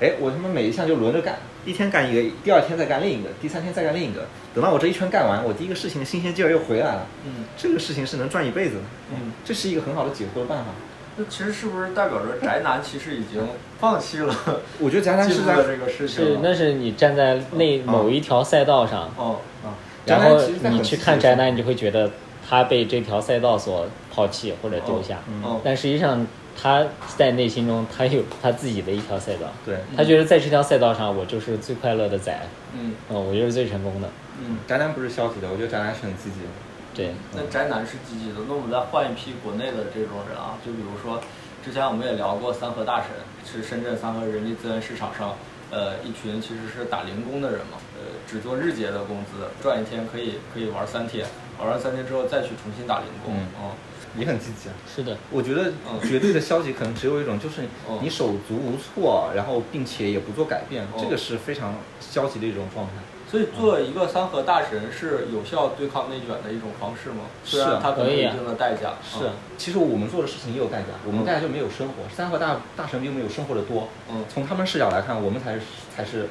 [0.01, 4.27] 哎，我他妈每一项就轮着干，一天干一个，第二天再干另一个，第三天再干另一个。
[4.53, 7.07] 等到我这一圈干完，我第一个事情新鲜劲儿又回来了。
[7.25, 8.81] 嗯这个事情是能赚一辈子的，
[9.11, 10.71] 嗯，这是一个很好的解脱的办法。
[11.17, 13.41] 那其实是不是代表着宅男其实已经
[13.79, 14.35] 放弃了
[14.79, 20.39] 我觉得宅男是在这个事情是，那是你站在那某一条赛道上，哦，啊，宅然后
[20.69, 22.09] 你去看宅男，你就会觉得
[22.47, 25.19] 他被这条赛道所抛弃或者丢下。
[25.63, 26.25] 但实际上，
[26.59, 26.85] 他
[27.17, 32.37] 在内心中他有他自己的一条赛道，对，他觉得在这条赛道上，我就是最快乐的仔，
[32.73, 34.07] 嗯嗯，我就是最成功的。
[34.39, 34.57] 嗯。
[34.67, 36.47] 宅男不是消极的，我觉得宅男是很积极的。
[36.93, 41.19] 对，那宅男是积极的，那我们再换一批国内的这种人啊，就比如说，
[41.63, 43.09] 之前我们也聊过三和大神，
[43.45, 45.35] 是深圳三和人力资源市场上，
[45.71, 51.25] 呃，一群其实是打零工的人嘛，呃，只做日结的工资，赚一天可以可以玩三天，
[51.59, 53.47] 玩完三天之后再去重新打零工，嗯。
[53.61, 53.71] 嗯
[54.17, 54.73] 也很积极啊。
[54.87, 55.99] 是的，我觉得嗯。
[56.07, 57.99] 绝对的消极可能只有一种，就是嗯。
[58.01, 61.01] 你手足无措，然后并且也不做改变，嗯。
[61.01, 62.93] 这个是非常消极的一种状态。
[63.29, 67.25] 所以做一个三和大神是有效对抗内卷的一种方式吗？
[67.43, 67.79] 是啊。
[67.83, 69.25] 它可能有一可以啊定的代价，是，
[69.57, 71.93] 其实我们做的事情也有代价，我们代价就没有生活。
[72.15, 74.23] 三和大大神并没有生活的多，嗯。
[74.33, 75.61] 从他们视角来看，我们才是
[75.93, 76.29] 才是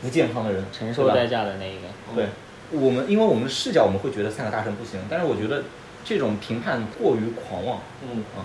[0.00, 1.88] 不健康的人，承受代价的那一个。
[2.10, 2.14] 嗯。
[2.14, 2.26] 对，
[2.70, 5.64] 我们因为我们的视角，我们会觉得三个大神不行，但是我觉得
[6.04, 8.44] 这种评判过于狂妄嗯，啊。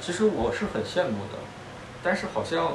[0.00, 1.38] 其实我是很羡慕的，
[2.02, 2.72] 但是好像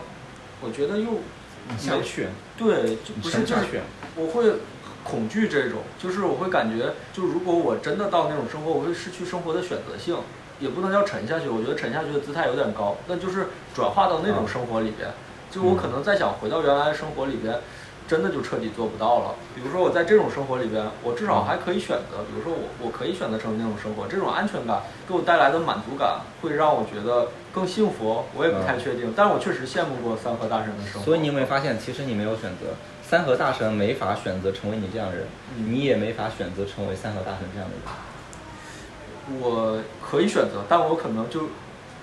[0.62, 1.22] 我觉得又
[1.70, 3.82] 你下不去，对，就不是就是。
[4.16, 4.58] 我会
[5.04, 10.16] 恐惧这种，就是我会感觉，就如果我真的到那种生活，我会失去生活的选择性，
[10.60, 15.10] 也不能叫沉下去，我觉得沉下去的姿态有点高，那就是转化到那种啊生活里边，
[15.50, 17.60] 就我可能再想回到原来的生活里边。
[18.08, 19.36] 真的就彻底做不到了。
[19.56, 28.26] 比如说我在这种生活里边，我至少还可以选择，比如说我我可以选择成为那种生活，这种安全感给我带来的满足感，会让我觉得更幸福。
[28.36, 31.06] 我也不太确定，但是我确实羡慕过三和大神的生活。
[31.06, 39.42] 所以你有没有发现，其实你没有选择，三和大神没法选择成为你这样的人，嗯你也没法选择成为三和大神这样的人。
[39.42, 41.50] 我可以选择，但我可能就，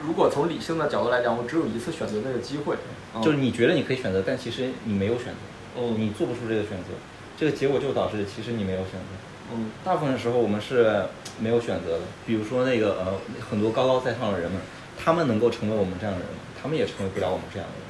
[0.01, 2.75] 如果从理性的角度来讲，我只有一次选择那个机会。
[3.15, 5.33] 嗯就是你觉得你可以选择，但其实你没有选择，
[5.77, 6.95] 嗯你做不出这个选择，
[7.37, 9.55] 这个结果就导致其实你没有选择。
[9.55, 11.05] 嗯大部分时候我们是
[11.39, 14.61] 没有选择的，比如说那个呃很多高高在上的人们，
[14.99, 16.41] 他们能够成为我们这样的人吗？
[16.61, 17.83] 他们也成为不了我们这样的人。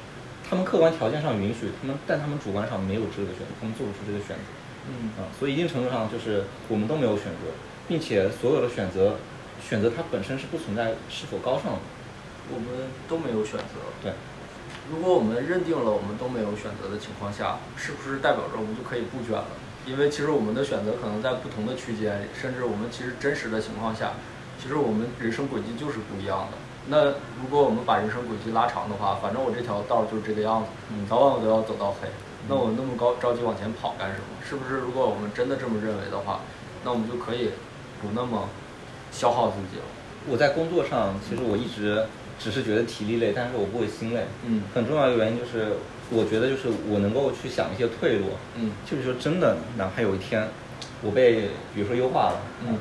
[0.49, 4.43] 他们客观条件上允许他们，但他们主观上没有这个选择，他们做不出这个选择。
[4.89, 7.51] 嗯啊，所以一定程度上就是我们都没有选择，
[7.87, 9.15] 并且所有的选择，
[9.63, 11.79] 选择它本身是不存在是否高尚的。
[12.51, 13.79] 我们都没有选择。
[14.03, 14.11] 对，
[14.93, 19.45] 如果我们认定了我们都没有选择的情况下，是不是代表着我们就可以不卷了？
[19.87, 24.13] 因为其实我们的选择可能在不同的区间，甚至我们其实真实的情况下，
[24.61, 26.57] 其实我们人生轨迹就是不一样的。
[26.87, 27.05] 那
[27.41, 32.07] 如果我们把人生轨迹拉长的话，反正我这条道儿就是这个样子，嗯早晚我都要走到黑。
[32.47, 34.37] 那我那么高着急往前跑干什么？
[34.47, 34.77] 是不是？
[34.77, 36.41] 如果我们真的这么认为的话，
[36.85, 37.49] 那我们就可以
[37.99, 38.47] 不那么
[39.11, 39.85] 消耗自己了。
[40.29, 42.05] 我在工作上，其实我一直
[42.39, 44.25] 只是觉得体力累，但是我不会心累。
[44.45, 45.73] 嗯很重要的原因就是，
[46.09, 50.47] 我觉得就是我能够去想一些退路，嗯就是说真的，哪怕有一天
[51.01, 52.77] 我被比如说优化了，嗯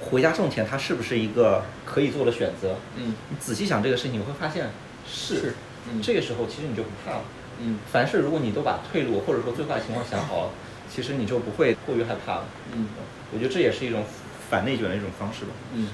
[0.00, 2.76] 回家挣钱它是不是一个可以做的选择？
[2.96, 4.70] 嗯你仔细想这个事情，你会发现
[5.08, 5.54] 是。
[5.90, 7.24] 嗯这个时候其实你就不怕了。
[7.60, 10.50] 嗯凡事如果你都把退路或者说最坏情况想好了，
[10.90, 12.44] 其实你就不会过于害怕了。
[12.72, 12.86] 嗯
[13.32, 14.02] 我觉得这也是一种
[14.48, 15.50] 反内卷的一种方式吧。
[15.74, 15.88] 嗯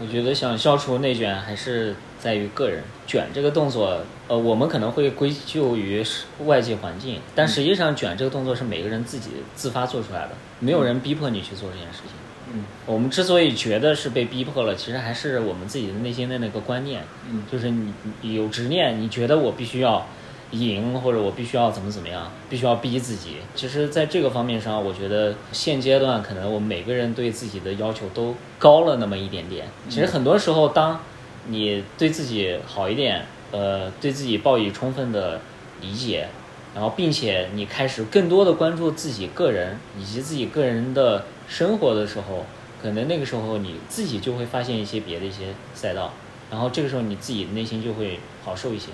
[0.00, 4.00] 我觉得想消除内卷，还是在于个人卷这个动作。
[4.28, 6.04] 呃，我们可能会归咎于
[6.44, 10.30] 外界环境，但实际上卷这个动作是每个人自己自发做出来的，
[10.60, 12.12] 没有人逼迫你去做这件事情。
[12.54, 20.06] 嗯我们之所以觉得是被逼迫了，其实还是我们自己的内心的那个观念，嗯就是你你有执念，你觉得我必须要
[20.52, 23.36] 赢，或者我必须要怎么怎么样，必须要逼自己。
[23.54, 29.66] 其实，在这个方面上，我觉得现阶段可能我们每个人对自己的要求都高了那么一点点。
[29.88, 31.00] 其实很多时候，当
[31.48, 35.40] 你对自己好一点，呃，对自己抱以充分的
[35.82, 36.28] 理解，
[36.74, 42.46] 然后并且你开始更多的关注自己个人以及自己个人的生活的时候，
[42.82, 46.12] 可能那个时候你自己就会发现一些别的一些赛道，
[46.50, 48.88] 然后这个时候你自己内心就会好受一些。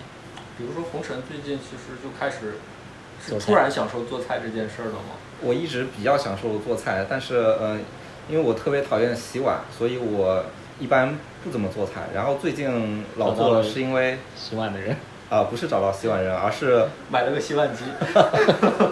[0.56, 2.58] 比如说红尘最近其实就开始
[3.24, 5.16] 是突然享受做菜这件事儿了吗？
[5.40, 7.78] 我一直比较享受做菜，但是呃，
[8.28, 10.44] 因为我特别讨厌洗碗，所以我
[10.78, 12.08] 一般不怎么做菜。
[12.14, 14.96] 然后最近老做了，是因为洗碗的人，
[15.28, 17.84] 啊、不是找到洗碗人，而是 买了个洗碗机，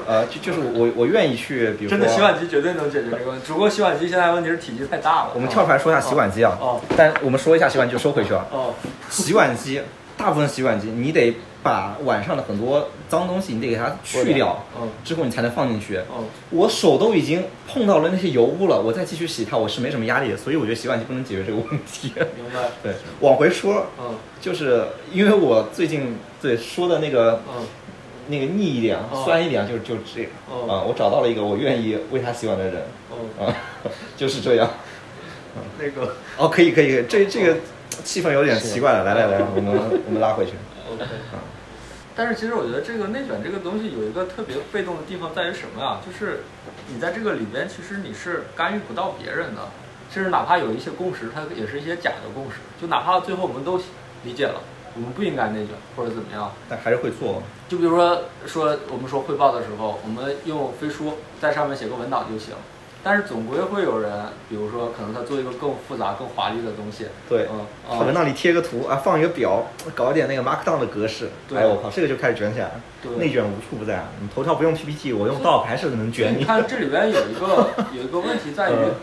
[0.07, 3.47] 呃，就就是我我愿意去，比如说真的洗碗机绝对能解决这个问题。
[3.47, 5.31] 只不过洗碗机现在问题是体积太大了。
[5.35, 8.47] 我们跳出来说一下洗碗机啊，哦但我们说一下洗碗机就收回去啊。
[8.51, 8.75] 哦
[9.09, 9.81] 洗碗机，
[10.17, 15.99] 大部分洗碗机你得把碗上的很多脏东西你得给它去掉，嗯之后你才能放进去。
[16.11, 22.13] 嗯我手都已经碰到了那些油污了，我再继续洗它，我是没什么压力的，所以我觉得洗碗机不能解决这个问题。
[22.37, 22.69] 明白。
[22.83, 27.65] 对，往回说，嗯就是因为我最近对说的那个嗯
[28.29, 29.23] 那个腻一点、哦。
[29.25, 30.29] 酸一点，就是就是这个。
[30.51, 30.67] 哦。
[30.69, 32.83] 啊，我找到了一个我愿意为他洗碗的人。
[33.11, 33.55] 哦，啊，
[34.17, 34.69] 就是这样。
[35.79, 37.57] 那个哦，可以可以，可以这这个
[38.03, 39.73] 气氛有点奇怪了，来来来，我们
[40.07, 40.53] 我们拉回去。
[42.15, 45.99] 但是其实我觉得这个内卷这个东西有一个特别被动的地方在于什么呀？
[46.05, 46.41] 就是
[46.93, 49.63] 你在这个里边，其实你是干预不到别人的，
[50.11, 52.59] 甚至哪怕有一些共识，它也是一些假的共识。
[52.81, 53.81] 就哪怕最后我们都
[54.25, 54.61] 理解了，
[54.95, 56.53] 我们不应该内卷或者怎么样。
[56.69, 57.43] 但还是会做。
[57.67, 62.55] 就比如说说我们说汇报的时候，我们用飞书在上面写个文档就行。
[63.05, 64.11] 但是总归会有人，
[64.49, 67.07] 比如说可能他做一个更复杂、更华丽的东西。
[67.29, 71.31] 对，嗯，他文档里贴个图啊，放一个表，搞一点那个 Markdown 的格式。
[71.49, 72.81] 对哎，我靠，这个就开始卷起来了。
[73.03, 74.05] 对内卷无处不在。
[74.21, 76.39] 你头条不用 PPT，我用 Doc 还是能卷你。
[76.39, 78.95] 你看 这里边有一个有一个问题在于嗯，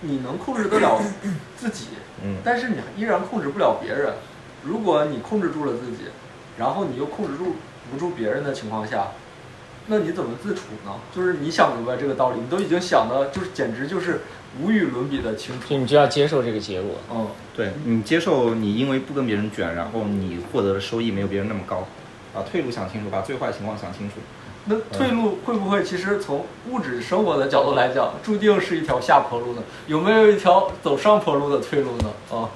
[0.00, 1.00] 你能控制得了
[1.56, 1.86] 自己，
[2.24, 4.14] 嗯，但是你依然控制不了别人。
[4.64, 6.04] 如果你控制住了自己，
[6.58, 7.54] 然后你又控制住
[7.90, 9.12] 不住别人的情况下，
[9.90, 10.92] 那你怎么自处呢？
[11.14, 14.20] 就是你想明白这个道理，你都已经想的，就是简直就是
[14.60, 15.66] 无与伦比的清楚。
[15.68, 16.92] 就你就要接受这个结果。
[17.10, 21.86] 嗯，对你接受你因为不跟别人卷，然后你获得的收益没有别人那么高，
[22.34, 24.16] 把退路想清楚，把最坏情况想清楚。
[24.66, 29.62] 那退路会不会其实从物质生活的角度来讲，注定是一条下坡路呢？
[29.86, 32.10] 有没有一条走上坡路的退路呢？
[32.30, 32.50] 啊，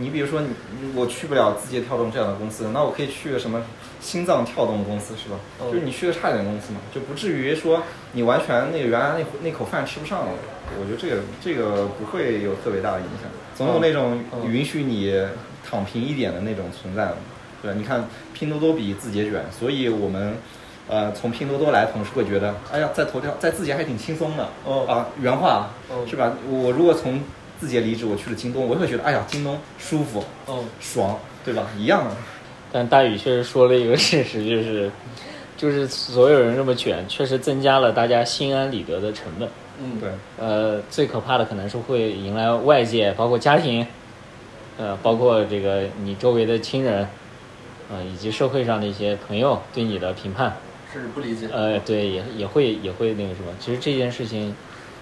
[0.00, 0.48] 你比如说你，
[0.94, 3.60] 我去不了字节跳动这样的公司，那我可以去什么
[4.06, 5.36] 心脏跳动公司是吧？
[5.60, 10.32] 嗯就是你去个差点的公司嘛，就不至于说你完全那个原来那那口饭吃不上了。
[10.80, 15.12] 我觉得这个这个不会有特别大的影响，总有那种嗯允许你
[15.68, 17.16] 躺平一点的那种存在嘛。
[17.60, 20.36] 对，你看拼多多比字节卷，所以我们。
[20.88, 26.32] 呃，从拼多多来，同事会觉得，哎呀，在头条，在字节还挺轻松的，哦啊，原话，哦是吧？
[26.48, 27.20] 我如果从
[27.58, 31.64] 字节离职，我去了京东，我会觉得，哎呀，京东舒服，嗯爽，对吧？
[31.76, 32.12] 一样的。
[32.76, 34.90] 但大宇确实说了一个事实，就是
[35.56, 39.48] 就是所有人这么卷，确实增加了大家心安理得的成本。
[39.82, 43.86] 嗯，对，呃，最可怕的可能是会迎来外界，包括家庭，
[44.76, 47.08] 呃，包括这个你周围的亲人，
[47.90, 50.54] 呃，以及社会上的一些朋友对你的评判。
[50.92, 51.48] 甚至不理解。
[51.50, 53.50] 呃，对，也也会也会那个什么。
[53.58, 54.54] 其实这件事情，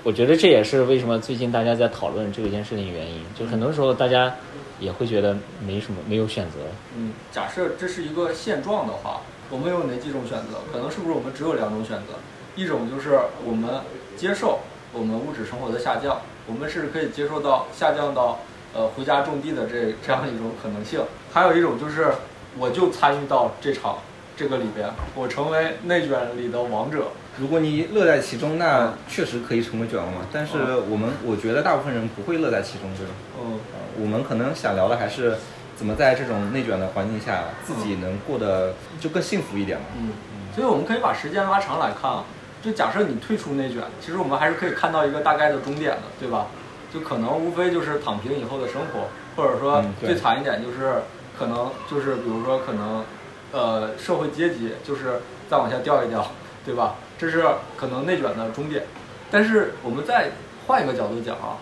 [0.05, 3.25] 我觉得这也是为什么最近大家在讨论这件事情原因。
[3.35, 4.31] 就很多时候大家
[4.79, 5.35] 也会觉得
[5.67, 6.59] 没什么没有选择。
[6.95, 10.61] 嗯，假设这是一个现状的话，我们有哪几种选择？
[10.71, 12.19] 可能是不是我们只有两种选择？
[12.55, 13.81] 一种就是我们
[14.15, 14.61] 接受
[14.93, 18.41] 我们物质生活的下降，我们是可以接受到下降到
[18.75, 21.01] 呃回家种地的这这样一种可能性；
[21.33, 22.13] 还有一种就是
[22.59, 23.97] 我就参与到这场
[24.37, 27.07] 这个里边，我成为内卷里的王者。
[27.39, 30.21] 如果你乐在其中，那确实可以成为卷王嘛。
[30.33, 33.13] 但是我们，我觉得大部分人不会乐在其中，对吧？
[33.41, 35.37] 嗯呃我们可能想聊的还是
[35.77, 39.85] 怎么在这种内卷的环境下，自己能过得就更幸福一点嘛。
[39.97, 40.11] 嗯，
[40.55, 42.25] 所以我们可以把时间拉长来看啊。
[42.63, 46.47] 就假设你退出内卷，其实我们还是可以看到一个大概的终点的，对吧？
[46.93, 51.03] 就可能无非就是躺平以后的生活，或者说最惨一点就是
[51.39, 53.05] 可能就是比如说可能，
[53.53, 55.21] 呃，社会阶级就是
[55.51, 56.27] 再往下掉一掉，
[56.65, 56.95] 对吧？
[57.19, 57.45] 这是
[57.77, 58.85] 可能内卷的终点。
[59.31, 60.31] 但是我们再
[60.67, 61.59] 换一个角度讲啊，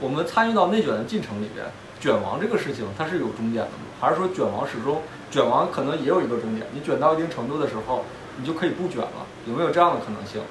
[0.00, 1.64] 我们参与到内卷的进程里边，
[1.98, 3.86] 卷王这个事情它是有终点的吗？
[4.00, 6.66] 还是说卷王始终卷王可能也有一个终点？
[6.72, 8.04] 你卷到一定程度的时候，
[8.36, 10.42] 你就可以不卷了，有没有这样的可能性？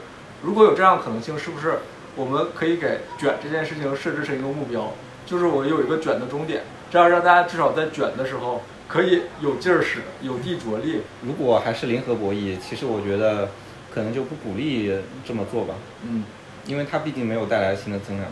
[0.42, 1.80] 如果有这样的可能性，是不是
[2.16, 4.92] 我们可以给卷这件事情设置成一个目标，
[5.26, 11.02] 就是我有一个卷的终点，这样让大家至少在卷的时候可以有劲儿使，有地着力。
[11.22, 13.50] 如果还是零和博弈，其实我觉得
[13.96, 14.92] 可能就不鼓励
[15.26, 16.24] 这么做吧，嗯。
[16.68, 18.28] 因为它毕竟没有带来新的增量。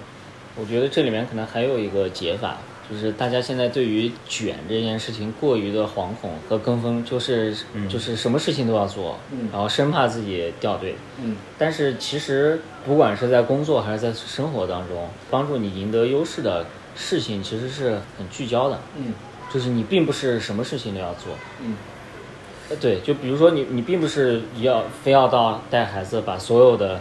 [0.59, 2.57] 我觉得这里面可能还有一个解法，
[2.89, 7.87] 就是大家现在对于卷这件事情过于的惶恐和跟风，就是、嗯。
[7.87, 9.49] 就是什么事情都要做，嗯。
[9.51, 10.95] 然后生怕自己掉队。
[11.21, 11.35] 嗯。
[11.59, 19.13] 但是其实不管是在工作还是在生活当中，帮助你赢得优势的事情其实是很聚焦的，嗯。
[19.53, 21.35] 就是你并不是什么事情都要做。
[21.61, 21.75] 嗯。
[21.75, 21.92] 呃，
[22.79, 26.99] 对，就比如说你，你并不是要非要到带孩子把所有的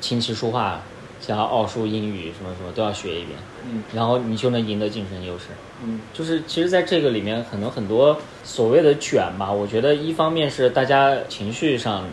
[0.00, 0.80] 琴棋书画，
[1.20, 3.38] 像奥数、英语什么什么都要学一遍，
[3.70, 5.46] 嗯然后你就能赢得竞争优势。
[5.84, 12.04] 嗯就是其实在这个里面，可能很多所谓的卷吧，我觉得一方面是大家情绪上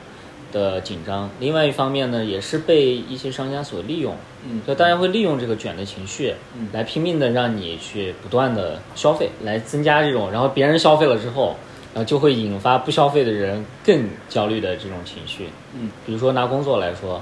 [0.52, 4.16] 的紧张，另外一方面呢，也是被一些商家所利用。
[4.46, 11.56] 嗯就大家会利用这个卷的情绪，嗯来拼命的让你去不断的消费，来增加这种，然后别人消费了之后，
[11.94, 15.50] 然后就会引发不消费的人更焦虑的这种情绪。
[15.74, 17.22] 嗯比如说拿工作来说，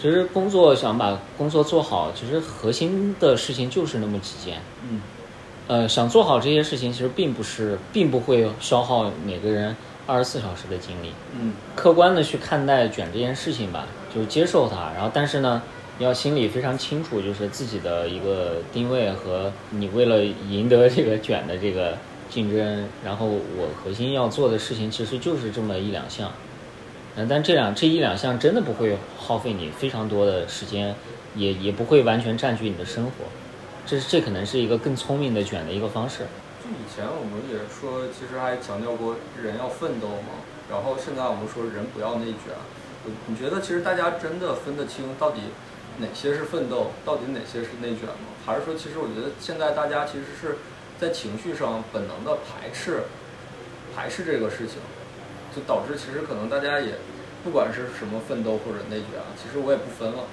[0.00, 4.60] 其实工作想把工作做好，其实核心的事情就是那么几件。
[4.90, 5.00] 嗯
[5.66, 9.74] 呃，想做好这些事情，其实并不是，并不会消耗每个人
[10.06, 11.10] 二十四小时的精力。
[11.40, 15.62] 嗯客观的去看待卷这件事情吧，就是接受它，然后但是呢，
[15.98, 21.96] 要心里非常清楚，就是自己的一个定位和你为了赢得这个卷的这个
[22.34, 26.32] 竞争，然后我核心要做的事情其实就是这么一两项，
[27.14, 30.96] 嗯，但这两这一两项真的不会耗费你非常多的时间，
[31.36, 33.26] 也也不会完全占据你的生活，
[33.86, 36.26] 这是这可能是一个更聪明的卷的一个方式。
[36.64, 42.50] 就以前我们也说，其实还强调过人要奋斗嘛，然后现在我们说人不要内卷。
[43.04, 45.42] 我你觉得其实大家真的分得清到底
[45.98, 48.34] 哪些是奋斗，到底哪些是内卷吗？
[48.44, 50.56] 还是说，其实我觉得现在大家其实是
[51.04, 53.02] 在情绪上本能的排斥
[53.94, 54.76] 排斥这个事情，
[55.54, 56.94] 就导致其实可能大家也
[57.44, 60.24] 不管是什么奋斗或者内卷啊，其实我也不分了，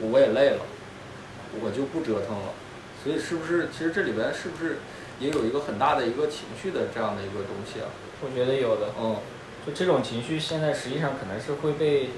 [0.00, 0.62] 我也累了，
[1.60, 2.54] 我就不折腾了。
[3.02, 4.76] 所以是不是其实这里边是不是
[5.18, 7.90] 也有一个很大的一个情绪的这样的一个东西啊？
[8.22, 9.16] 我觉得有的，嗯
[9.66, 12.10] 就这种情绪，现在实际上可能是会被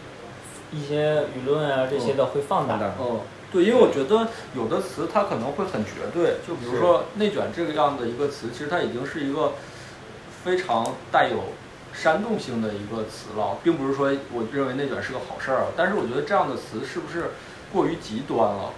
[0.71, 2.79] 一些舆论啊这些的会放大。
[2.79, 3.21] 放大嗯，
[3.53, 9.53] 对，因为我觉得有的词它可能会很绝对，就比如说“内卷”这个样的一个词，其实它已经是一个
[10.43, 11.53] 非常带有
[11.93, 17.33] 煽动性的一个词了，并不是说我认为内卷是个好事儿，但是我觉得这样的词是不是
[17.71, 18.71] 过于极端了？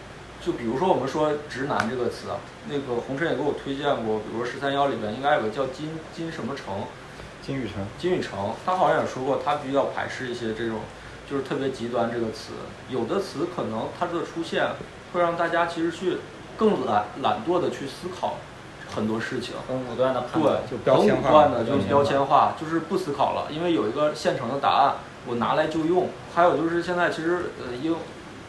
[0.44, 2.26] 就比如说我们说“直男”这个词，
[2.68, 6.82] 那个红尘也给我推荐过，比如说十三幺里边应该有个叫金金什么城，
[7.40, 10.80] 金宇城，金宇城，他好像也说过，他比较排斥一些这种，
[11.30, 12.52] 就是特别极端这个词。
[12.88, 14.66] 有的词可能它的出现，
[15.12, 16.18] 会让大家其实去
[16.56, 18.36] 更懒懒惰的去思考
[18.94, 19.54] 很多事情。
[19.66, 24.94] 很武断的判对，，就标很签化武断的就是标标签化，就是不思考了，因为有一个现成的答案，
[25.26, 26.08] 我拿来就用。
[26.34, 27.96] 还有就是现在其实呃，应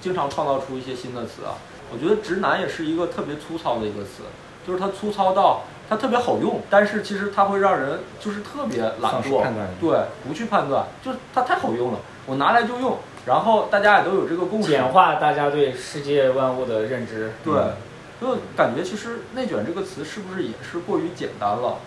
[0.02, 1.58] 经常创造出一些新的词啊。
[1.94, 4.24] 我觉得直男也是一个特别粗糙的一个词，
[4.66, 9.44] 就是它粗糙到它特别好用，但是其实它会让人就是特别懒惰
[9.80, 17.32] 对，不去判断，就是它太好用了，我拿来就用，然后大家也都有这个共识，简化大家对世界万物的认知。
[17.44, 17.74] 对嗯，
[18.20, 21.78] 就感觉其实“内卷”这个词是不是也是过于简单了？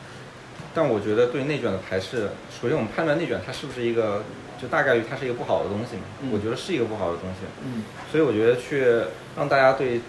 [0.74, 2.28] 但我觉得对内卷的排斥，
[2.60, 4.22] 首先我们判断内卷它是不是一个，
[4.60, 6.02] 就大概率它是一个不好的东西嘛？
[6.20, 7.82] 嗯我觉得是一个不好的东西，嗯
[8.12, 8.86] 所以我觉得去
[9.36, 10.00] 让大家对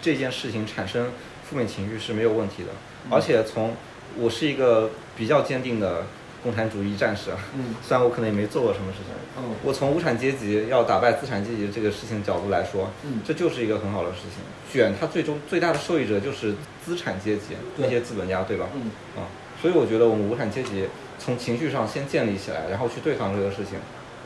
[0.00, 1.10] 这件事情产生
[1.44, 2.70] 负面情绪是没有问题的。
[3.04, 3.76] 嗯而且从
[4.18, 6.04] 我是一个比较坚定的
[6.46, 14.38] 共产主义战士，啊嗯虽然我可能也没做过什么事情，嗯我从无产阶级要打败资产阶级这个事情角度来说，嗯这就是一个很好的事情。
[14.72, 18.68] 卷它最终最大的受益者就是资产阶级那些资本家，对吧？
[18.74, 19.26] 嗯啊，
[19.60, 20.86] 所以我觉得我们无产阶级
[21.18, 23.80] 从情绪上先建立起来，然后去对抗这个事情，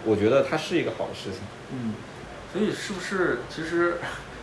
[0.05, 1.41] 我觉得它是一个好的事情。
[1.73, 1.95] 嗯，
[2.53, 3.95] 所以是不是其实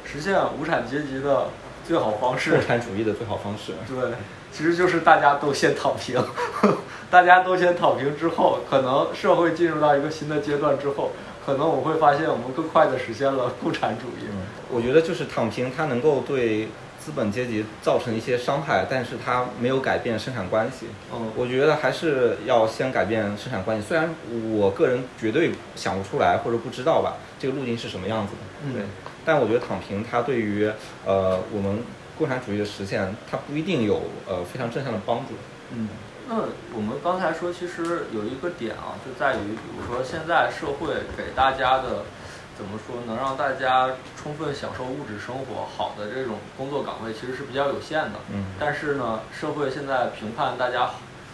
[0.03, 1.49] 实现无产阶级的
[1.87, 3.73] 最好方式共，产主义的最好方式。
[3.87, 4.13] 对，
[4.51, 6.21] 其实就是大家都先躺平，
[7.09, 11.11] 大家都先躺平之后，可能社会进入到一个新的阶段之后，
[11.45, 14.27] 可能我会发现我们更快的实现了共产主义。
[14.69, 16.67] 我觉得就是躺平，它能够对
[16.99, 20.87] 资本阶级造成一些伤害，但是它没有改变生产关系。
[21.13, 23.87] 嗯我觉得还是要先改变生产关系。
[23.87, 24.13] 虽然
[24.51, 28.81] 我个人绝对想不出来或者不知道吧，这个路径是什么样子的，嗯对。
[29.23, 30.69] 但我觉得躺平它对于
[31.05, 31.81] 呃我们
[32.17, 35.33] 共产主义的实现，它不一定有呃非常正向的帮助。
[35.71, 35.89] 嗯，
[36.27, 36.35] 那
[36.75, 42.03] 我们刚才说，其实有一个点啊，就在于，比如说现在社会给大家的，
[42.57, 48.19] 怎么说，能让大家充分享受物质生活好的这种工作岗位，其实是比较有限的。
[48.33, 50.89] 嗯但是呢，社会现在评判大家，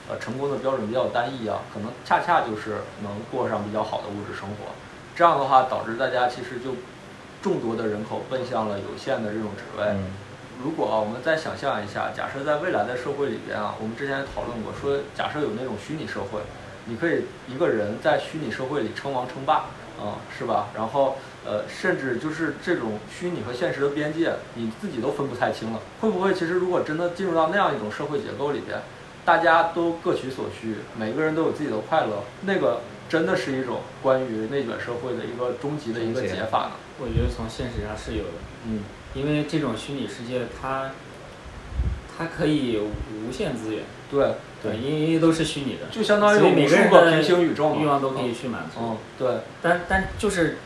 [0.10, 4.74] 呃，成功的标准比较单一啊，可能恰恰就是能过上比较好的物质生活。
[5.16, 6.76] 这样的话，导致大家其实就
[7.42, 9.86] 众多的人口奔向了有限的这种职位。
[9.90, 10.12] 嗯
[10.62, 16.42] 如果啊，我们再想象一下，假设在未来的社会里边啊，我们之前也讨论过，说假设有那种虚拟社会，
[16.86, 19.66] 你可以一个人在虚拟社会里称王称霸，
[20.00, 20.70] 啊、是吧？
[20.76, 25.80] 然后呃，甚至就是这种虚拟和现实的边界，你自己都分不太清了。
[26.02, 28.80] 会不会其实如果真的进入到那样一种社会结构里边，
[29.26, 36.72] 大家都各取所需，每个人都有自己的快乐，那个真的是一种关于内卷社会的一个终极的一个解法呢？
[37.00, 38.32] 我觉得从现实上是有的，
[38.66, 38.84] 嗯
[39.16, 40.92] 因为这种虚拟世界它
[42.18, 48.80] 它可以无限资源，对，对，因为都是虚拟的，就相当于每个人的平行宇宙嘛欲望都可以去满足。
[48.82, 49.28] 嗯，对。
[49.62, 50.58] 但但就是，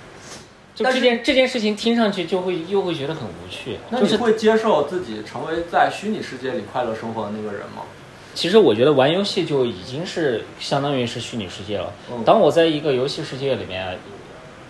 [0.75, 3.77] 就但这件这件事情听上去就会又会觉得很无趣。
[3.91, 7.83] 就是那你会接受自己成为在虚拟世界里快乐生活的那个人吗？
[8.33, 11.91] 其实我觉得玩游戏就已经是相当于是虚拟世界了。
[12.11, 13.97] 嗯当我在一个游戏世界里面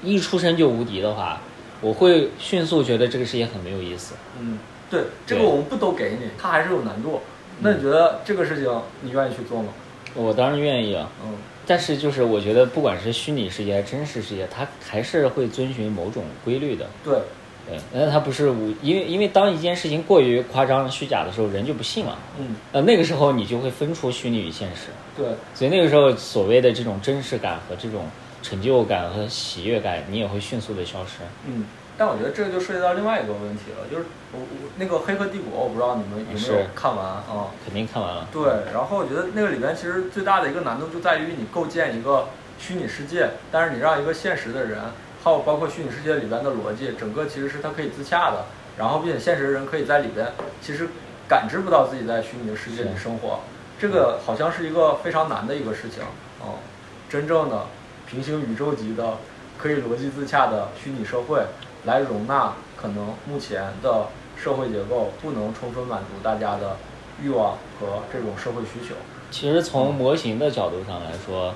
[0.01, 1.41] 一出生就无敌的话，
[1.81, 4.15] 我会迅速觉得这个世界很没有意思。
[4.39, 4.59] 嗯，
[4.89, 7.21] 对，这个我们不都给你，它还是有难度。
[7.59, 9.69] 那你觉得这个事情你愿意去做吗？
[10.13, 11.33] 我当然愿意啊，嗯
[11.69, 16.87] 但是就是我觉得不管是虚拟世界还是真实世界，它还是会遵循某种规律的。
[17.03, 17.19] 对，
[17.67, 22.17] 对，那它不是无，因为因为当一件事情过于夸张虚假的时候，人就不信了。
[22.39, 28.05] 嗯呃，那个时候你就会分出虚拟与现实，对，所以那个时候所谓的这种真实感和这种
[28.41, 31.23] 成就感和喜悦感，你也会迅速的消失。
[31.45, 31.65] 嗯。
[31.99, 37.49] 但我觉得这个就涉及到另外一个问题了，就是我我那个《黑客帝国》，我不知道你们有没有看完啊？
[37.65, 38.27] 肯定看完了。
[38.31, 42.27] 对，然后我觉得那个里边其实最大的一个难度就在于你构建一个
[42.59, 44.79] 虚拟世界，但是你让一个现实的人，
[45.23, 48.45] 还有包括虚拟世界里边的逻辑，整个其实是它可以自洽的，
[48.77, 50.27] 然后并且现实的人可以在里边
[50.61, 50.89] 其实
[51.27, 53.39] 感知不到自己在虚拟的世界里生活，
[53.79, 56.03] 这个好像是一个非常难的一个事情。
[56.41, 56.61] 哦、
[57.09, 57.65] 真正的
[58.09, 59.17] 平行宇宙级的
[59.57, 61.41] 可以逻辑自洽的虚拟社会，
[61.85, 64.07] 来容纳可能目前的
[64.41, 66.77] 社会结构不能充分满足大家的
[67.21, 68.95] 欲望和这种社会需求。
[69.29, 71.53] 其实从模型的角度上来说，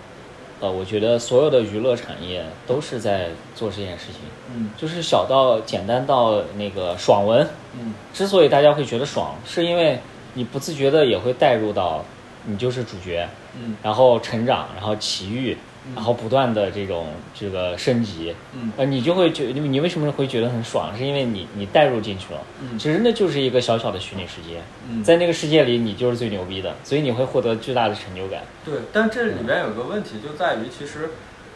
[0.59, 4.21] 呃，我觉得所有的娱乐产业都是在做这件事情，
[4.53, 4.71] 嗯。
[4.75, 7.47] 就是小到简单到那个爽文，
[7.79, 7.93] 嗯。
[8.13, 9.99] 之所以大家会觉得爽，是因为
[10.33, 12.03] 你不自觉的也会带入到
[12.45, 13.25] 你就是主角，
[13.55, 13.77] 嗯。
[13.81, 15.57] 然后成长，然后奇遇，
[15.95, 18.71] 然后不断的这种这个升级，嗯。
[18.77, 20.95] 呃，你就会觉你你为什么会觉得很爽？
[20.97, 22.77] 是因为你你带入进去了，嗯。
[22.77, 28.41] 其实那就是一个小小的虚拟世界，嗯，在那个世界里你就是最牛逼的，所以你会获得巨大的成就感。
[28.63, 31.09] 对，但这里面有个问题就在于，其实，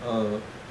[0.05, 0.25] 呃，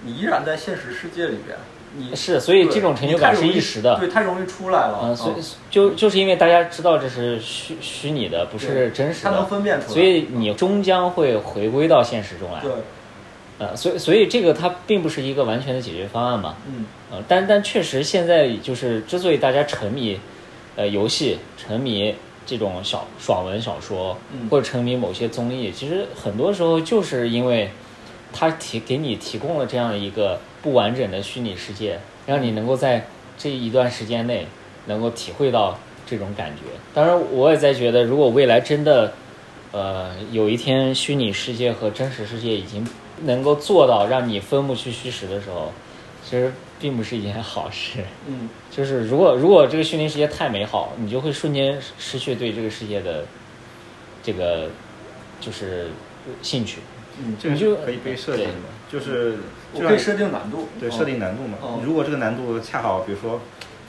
[0.05, 1.57] 你依然在现实世界里边，
[1.97, 3.97] 你是，所以这种成就感是一时的。
[4.01, 5.45] 对，太容易出来了，嗯，所以嗯。
[5.71, 12.61] 就就是因为大家知道这是虚虚拟的，不是真实的，它能的，分辨出来，所以你终将会回归到现实中来。
[12.61, 12.73] 对，
[13.59, 16.57] 呃，所以所以这个它并不是一个完全的解决方案嘛。
[16.67, 20.19] 嗯呃，但但确实现在就是之所以大家沉迷，
[20.77, 27.71] 呃，游戏，沉迷这种小爽文小说，嗯或者沉迷某些综艺，其实很多时候就是因为
[28.33, 33.07] 它提给你提供了这样一个不完整的虚拟世界，让你能够在
[33.39, 34.47] 这一段时间内
[34.87, 36.63] 能够体会到这种感觉。
[36.93, 39.13] 当然，我也在觉得，如果未来真的，
[39.71, 42.87] 呃，有一天虚拟世界和真实世界已经
[43.23, 45.73] 能够做到让你分不去虚实的时候，
[46.25, 48.05] 其实并不是一件好事。
[48.27, 48.49] 嗯。
[48.71, 53.25] 就是如果如果这个虚拟世界太美好，你就会瞬间失去对这个世界的
[54.23, 54.69] 这个
[55.41, 55.89] 就是
[56.43, 56.79] 兴趣。
[57.19, 58.53] 嗯，这个你就可以被设定对。
[58.53, 58.61] 的，
[58.91, 59.37] 就是
[59.73, 61.59] 就可以设定难度，对，嗯设定难度嘛。
[61.63, 63.41] 嗯如果这个难度恰好，比如说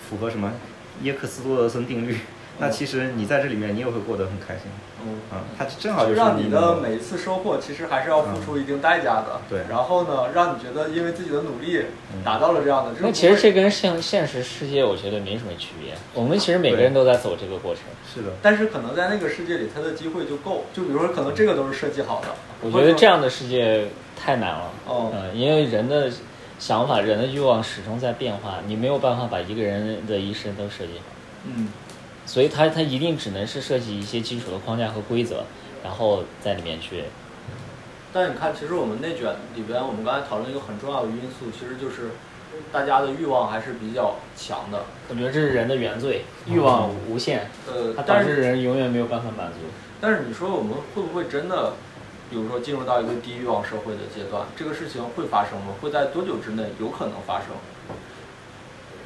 [0.08, 0.54] 符合什么
[1.02, 2.16] 耶克斯多德森定律，
[2.60, 4.64] 那其实你在这里面你也会过得很开心。
[5.04, 5.20] 嗯。
[5.32, 9.42] 啊，它正好就是让你的每一次收获其实还是要付出一定代价的。
[9.50, 11.84] 对然后呢，让你觉得因为自己的努力
[12.14, 15.94] 嗯达到了这样的，那其实这跟现现实世界我觉得没什么区别。
[16.14, 17.84] 我们其实每个人都在走这个过程。
[18.14, 20.66] 是的，但是可能在那个世界里，他的机会就够。
[20.74, 22.28] 就比如说，可能这个都是设计好的。
[22.62, 23.88] 我觉得这样的世界
[24.18, 24.72] 太难了。
[24.88, 26.10] 哦嗯，因为人的
[26.58, 31.06] 想法、人的欲望始终在变化，你没有办法把一个人的一生都设计好。
[31.48, 31.68] 嗯
[32.26, 35.44] 所以它它一定只能是设计一些基础的框架和规则，
[35.84, 37.04] 然后在里面去。
[38.12, 42.12] 但你看，其实我们内卷里边，我们刚才讨论一个很重要的因素，其实就是
[42.72, 44.86] 大家的欲望还是比较强的。
[45.10, 49.60] 我觉得这是人的原罪，欲望无限，呃它，导但是致人永远没有办法满足。
[50.00, 51.74] 但是你说我们会不会真的，
[52.30, 55.76] 比如说进入到一个低欲望社会的阶段，这个事情会发生吗？
[55.82, 57.48] 会在多久之内有可能发生？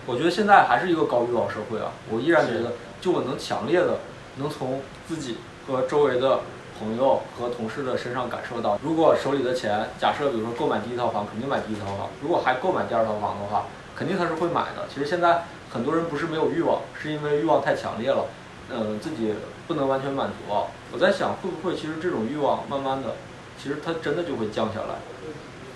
[0.06, 4.00] 我觉得现在还是一个高欲望社会啊，我依然觉得，就我能强烈的
[4.38, 5.38] 能从自己
[5.68, 6.40] 和周围的
[6.80, 14.88] 朋友和同事的身上感受到，如果手里的钱，假设比如说购买第一套房，肯定买第一套房；如果还购买第二套房的话，肯定他是会买的。
[14.94, 18.26] 其实现在很多人不是没有欲望，是因为欲望太强烈了，
[18.72, 19.34] 嗯、自己
[19.68, 20.56] 不能完全满足。
[20.92, 23.16] 我在想，会不会其实这种欲望慢慢的，
[23.62, 24.96] 其实它真的就会降下来，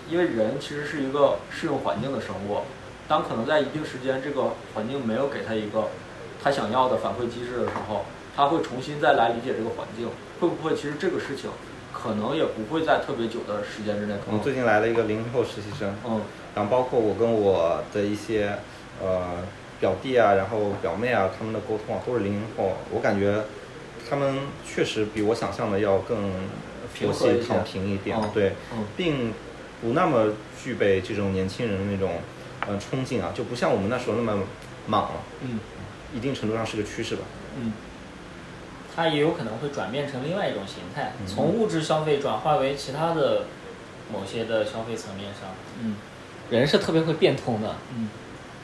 [0.09, 2.61] 因为人其实是一个适应环境的生物，
[3.07, 5.89] 当可能在一定时间这个环境没有给他一个
[6.43, 11.49] 他想要的反馈机制的时候，他会重新再来理解这个环境，会不会其实这个事情
[11.93, 16.21] 可能也不会在特别久的时间之内我们最近来了一个零零后实习生，嗯。
[16.55, 18.57] 然后包括我跟我的一些
[19.01, 19.37] 呃
[19.79, 23.43] 表弟啊，然后表妹啊，他们的沟通啊都是零零后，我感觉
[24.09, 24.37] 他们
[24.67, 26.31] 确实比我想象的要更
[26.93, 28.85] 佛平和一些系躺平一点，嗯对，嗯。
[28.95, 29.33] 并
[29.81, 32.17] 不那么具备这种年轻人的那种
[32.67, 34.43] 呃冲劲啊，就不像我们那时候那么
[34.85, 35.59] 莽了，嗯
[36.15, 37.23] 一定程度上是个趋势吧。
[37.59, 37.73] 嗯
[38.95, 43.45] 它也有可能会转变成另外一种形态，嗯从物质消费转化为其他的
[44.11, 45.49] 某些的消费层面上。
[45.81, 45.95] 嗯
[46.49, 48.09] 人是特别会变通的，嗯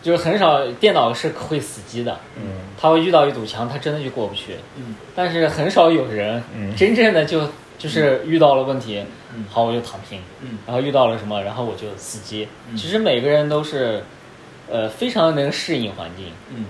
[0.03, 2.43] 就是很少电脑是会死机的，嗯
[2.79, 4.57] 它会遇到一堵墙，它真的就过不去。
[4.77, 9.03] 嗯但是很少有人嗯真正的就就是遇到了问题，
[9.35, 12.47] 嗯好我就躺平，嗯然后遇到了什么，然后我就死机。
[12.69, 14.03] 嗯其实每个人都是，
[14.69, 16.65] 呃，非常能适应环境，嗯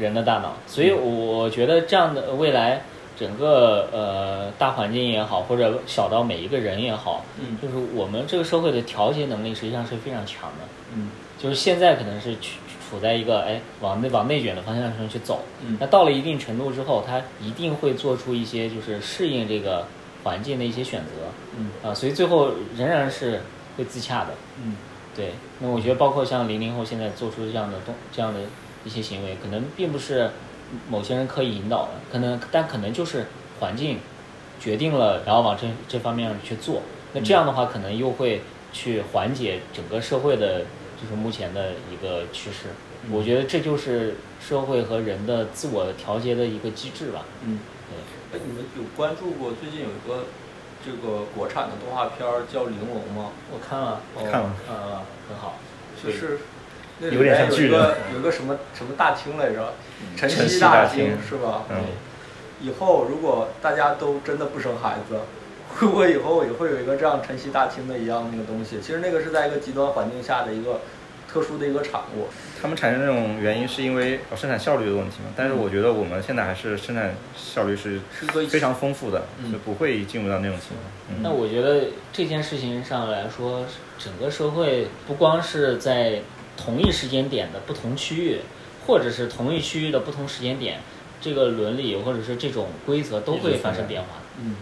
[0.00, 0.56] 人的大脑。
[0.66, 2.80] 所以我觉得这样的未来，
[3.16, 7.58] 整个呃大环境也好，或者小到每一个人也好，嗯。
[7.60, 10.66] 就是我们这个社会的调节能力实际上是非常强的。
[10.94, 11.10] 嗯。
[11.38, 12.58] 就是现在可能是处
[12.90, 15.76] 处在一个哎往内往内卷的方向上去走，嗯。
[15.78, 19.86] 那到了一定程度之后，他一定会做出一些就是适应这个
[20.24, 21.30] 环境的一些选择。
[21.58, 21.70] 嗯。
[21.82, 23.42] 啊，所以最后仍然是
[23.76, 24.30] 会自洽的。
[24.64, 24.76] 嗯。
[25.16, 28.40] 对，那我觉得包括像零零后现在做出这样的动这样的
[28.84, 30.30] 一些行为，可能并不是
[30.88, 33.26] 某些人刻意引导的，可能但可能就是
[33.60, 33.98] 环境
[34.60, 36.82] 决定了，然后往这这方面去做。
[37.12, 40.60] 那这样的话，可能又会去缓解整个社会的，
[41.00, 42.68] 就是目前的一个趋势。
[42.68, 47.24] 嗯我觉得这就是社会和人的自我调节的一个机制吧。
[47.42, 47.58] 嗯。
[48.30, 50.26] 对，哎，你们有关注过最近有一个
[50.84, 53.30] 这个国产的动画片儿叫《玲珑》吗？
[53.50, 55.56] 我看了，哦看了看了，很好。
[56.02, 56.40] 就是
[57.00, 59.72] 有点像面有巨人一个有一个什么什么大厅来着，
[60.16, 61.64] 晨晨曦曦大厅厅是吧？
[61.70, 61.76] 嗯
[62.62, 65.18] 以后如果大家都真的不生孩子，
[65.78, 68.78] 会不会以后也会有一个这样晨曦大厅的一样那个东西？
[68.82, 70.82] 其实那个是在一个极端环境下的一个
[71.26, 72.26] 特殊的一个产物。
[72.60, 77.98] 他们产生这种原因是因为呃生产效率的问题嘛，但是我觉得我们现在还是生产效率是
[78.50, 80.84] 非常丰富的，嗯就不会进入到那种情况。
[81.08, 83.64] 嗯那我觉得这件事情上来说，
[83.98, 86.20] 整个社会不光是在
[86.62, 88.40] 同一时间点的不同区域，
[88.86, 90.80] 或者是同一区域的不同时间点，
[91.20, 94.08] 这个伦理或者是这种规则都会发生变化。
[94.38, 94.56] 嗯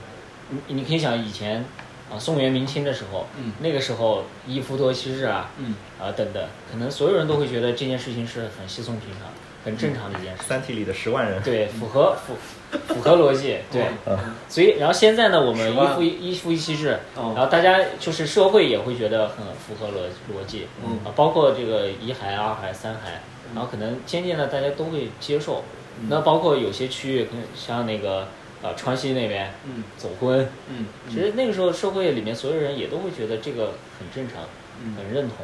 [0.50, 1.64] 你你可以想以前
[2.10, 9.28] 啊，宋元明清的时候，嗯那个时候一夫多妻制啊，嗯啊等等，可能所有人都会觉得这件事情是很稀松平常、
[9.64, 10.44] 很正常的一件事。
[10.44, 12.34] 三体里的十万人，对，符合符
[12.88, 13.86] 符合逻辑， 对。
[14.06, 14.16] 嗯
[14.48, 20.02] 所以，然后现在呢，我们一夫一一夫一妻制，哦然后大家就是社会也会觉得很符合逻
[20.32, 23.20] 逻辑，嗯啊，包括这个一孩、二孩、三孩，
[23.54, 25.64] 然后可能渐渐的大家都会接受。
[26.00, 28.28] 嗯那包括有些区域，可能像那个
[28.62, 34.44] 呃川西那边嗯走婚，嗯，其实那个时候社会里面所有人也都会觉得这个很正常，
[34.84, 35.38] 嗯很认同。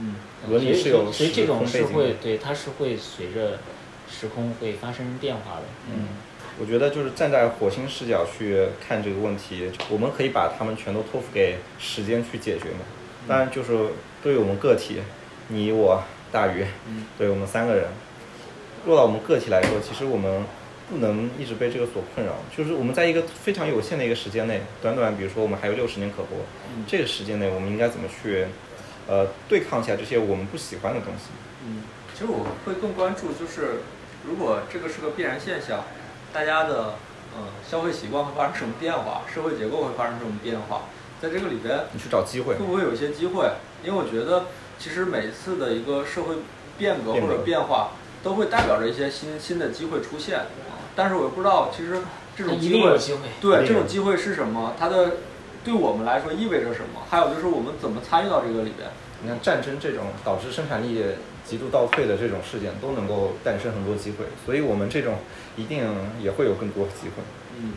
[0.00, 0.14] 嗯
[0.48, 3.58] 伦理是有所以这种是会对它是会随着
[4.08, 5.62] 时空会发生变化的。
[5.92, 6.06] 嗯，
[6.60, 12.80] 我觉得就是站在火星视角去看这个问题，我们可以把他们全都托付给时间去解决嘛。
[13.28, 13.90] 当然，就是
[14.22, 15.00] 对于我们个体，
[15.48, 16.02] 你我
[16.32, 17.84] 大鱼，嗯对我们三个人，
[18.86, 20.42] 落到我们个体来说，其实我们
[20.90, 22.32] 不能一直被这个所困扰。
[22.56, 26.28] 就是我们在一个非常有限的一个时间内，短短比如说我们还有六十年可活，
[26.74, 28.46] 嗯这个时间内我们应该怎么去，
[29.06, 31.26] 呃，对抗一下这些我们不喜欢的东西？
[31.64, 31.82] 嗯，
[32.14, 33.82] 其实我会更关注就是，
[34.26, 35.84] 如果这个是个必然现象，
[36.32, 36.94] 大家的
[37.36, 40.82] 呃消费习惯会发生什么变化， 社会结构会发生什么变化，
[41.20, 42.64] 在这个里边你去找机会会。
[42.64, 43.50] 不会有一些机会？
[43.84, 44.46] 因为我觉得
[44.78, 46.36] 其实每次的一个社会
[46.76, 47.90] 变革或者变化，
[48.22, 50.38] 都会代表着一些新新的机会出现。
[50.40, 50.46] 啊
[50.96, 51.96] 但是我又不知道，其实
[52.36, 53.20] 这种机会定有机会。
[53.40, 54.74] 对这种机会是什么？
[54.76, 55.12] 它的
[55.64, 57.02] 对我们来说意味着什么？
[57.08, 58.90] 还有就是我们怎么参与到这个里边？
[59.22, 61.04] 你看战争这种导致生产力
[61.48, 65.14] 极度倒退的这种事件，都能够诞生很多机会，所以我们这种
[65.56, 65.82] 一定
[66.20, 67.22] 也会有更多机会。
[67.58, 67.72] 嗯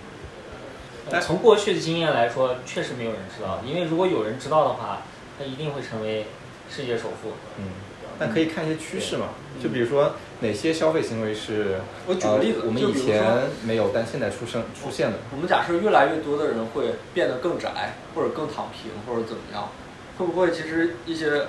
[1.10, 5.02] 但从过去的经验来说，确实没有人知道，因为如果有人知道的话，
[5.38, 6.26] 他一定会成为
[6.70, 7.32] 世界首富。
[7.58, 7.66] 嗯，
[8.18, 9.30] 但可以看一些趋势嘛，
[9.62, 13.26] 就比如说哪些消费行为是我举个例子呃我们以前
[13.66, 15.18] 没有，但现在出生出现的。
[15.34, 19.68] 我们假设越来越多的人会变得更宅，或者更躺平，或者怎么样，
[20.18, 21.48] 会不会其实一些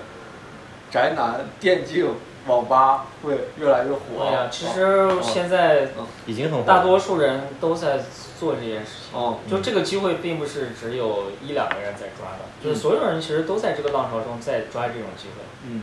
[0.93, 2.07] 宅男电竞
[2.47, 4.27] 网吧会越来越火？
[4.27, 5.89] 对呀，其实现在
[6.27, 8.01] 已经很火大多数人都在
[8.39, 9.19] 做这件事情。
[9.19, 15.43] 哦，就这个机会，并不是只有一两个人在抓的，就是所有人其实都在这个浪潮中在抓这种机会。
[15.67, 15.83] 嗯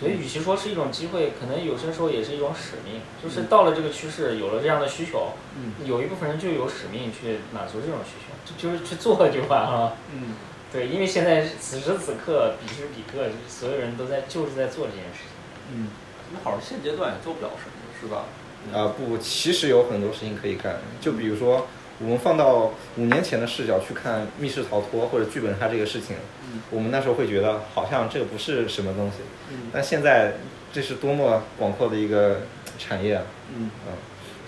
[0.00, 3.02] 所以，与其说是一种机会，可能有些时候也是一种使命。
[3.22, 9.92] 就是到了这个趋势，有了这样的需求，嗯有一部分人就有使命去满足这种需求，就就是去做就完了。
[10.14, 10.34] 嗯
[10.72, 15.74] 对，因为现在此时此刻，彼时彼刻，所有人都在就是在做这件事情。
[15.74, 15.88] 嗯，
[16.32, 18.24] 那好像现阶段也做不了什么，是吧？
[18.72, 20.76] 啊、不，其实有很多事情可以干。
[21.00, 21.66] 就比如说，
[21.98, 26.16] 我们放到五年前的视角去看密室逃脱或者剧本杀这个事情，
[26.52, 29.16] 嗯我们那时候会觉得好像这个不是什么东西，
[29.50, 30.34] 嗯但现在
[30.72, 32.42] 这是多么广阔的一个
[32.78, 33.22] 产业啊！
[33.56, 33.94] 嗯嗯，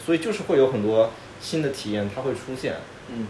[0.05, 1.11] 所以就是会有很多
[1.41, 2.77] 新的体验，它会出现。
[3.09, 3.27] 嗯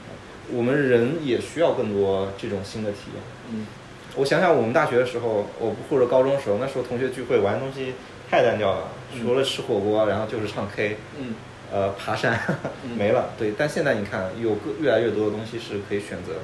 [0.53, 3.23] 我们人也需要更多这种新的体验。
[3.51, 3.67] 嗯
[4.15, 7.95] 我想想，我们大学的时候，我或者高中的时候，那时候同学聚会玩的东西
[8.31, 11.35] 太单调了，嗯除了吃火锅，然后就是唱 K，嗯
[11.73, 12.39] 呃，爬山
[12.85, 13.31] 嗯 没了。
[13.39, 16.41] 对，但现在你看，有个越来越多的东西是可以选择的，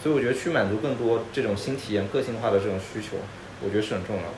[0.00, 3.16] 所以我觉得去满足更多这种新体验、个性化的这种需求，
[3.64, 4.28] 我觉得是很重要的。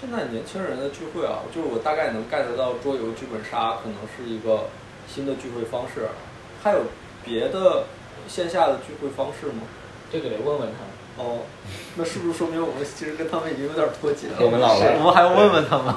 [0.00, 4.68] 现在年轻人的聚会啊，就是我大概能 get 到桌游、剧本杀可能是一个
[5.08, 6.06] 新的聚会方式，
[6.62, 6.82] 还有
[7.24, 7.82] 别的
[8.28, 9.62] 线下的聚会方式吗？
[10.12, 10.96] 这个得问问他们。
[11.18, 11.38] 哦，
[11.96, 14.36] 那是不是说明我们其实跟他们已经有点脱节了？
[14.38, 15.94] 我们老了我们还要问问他们，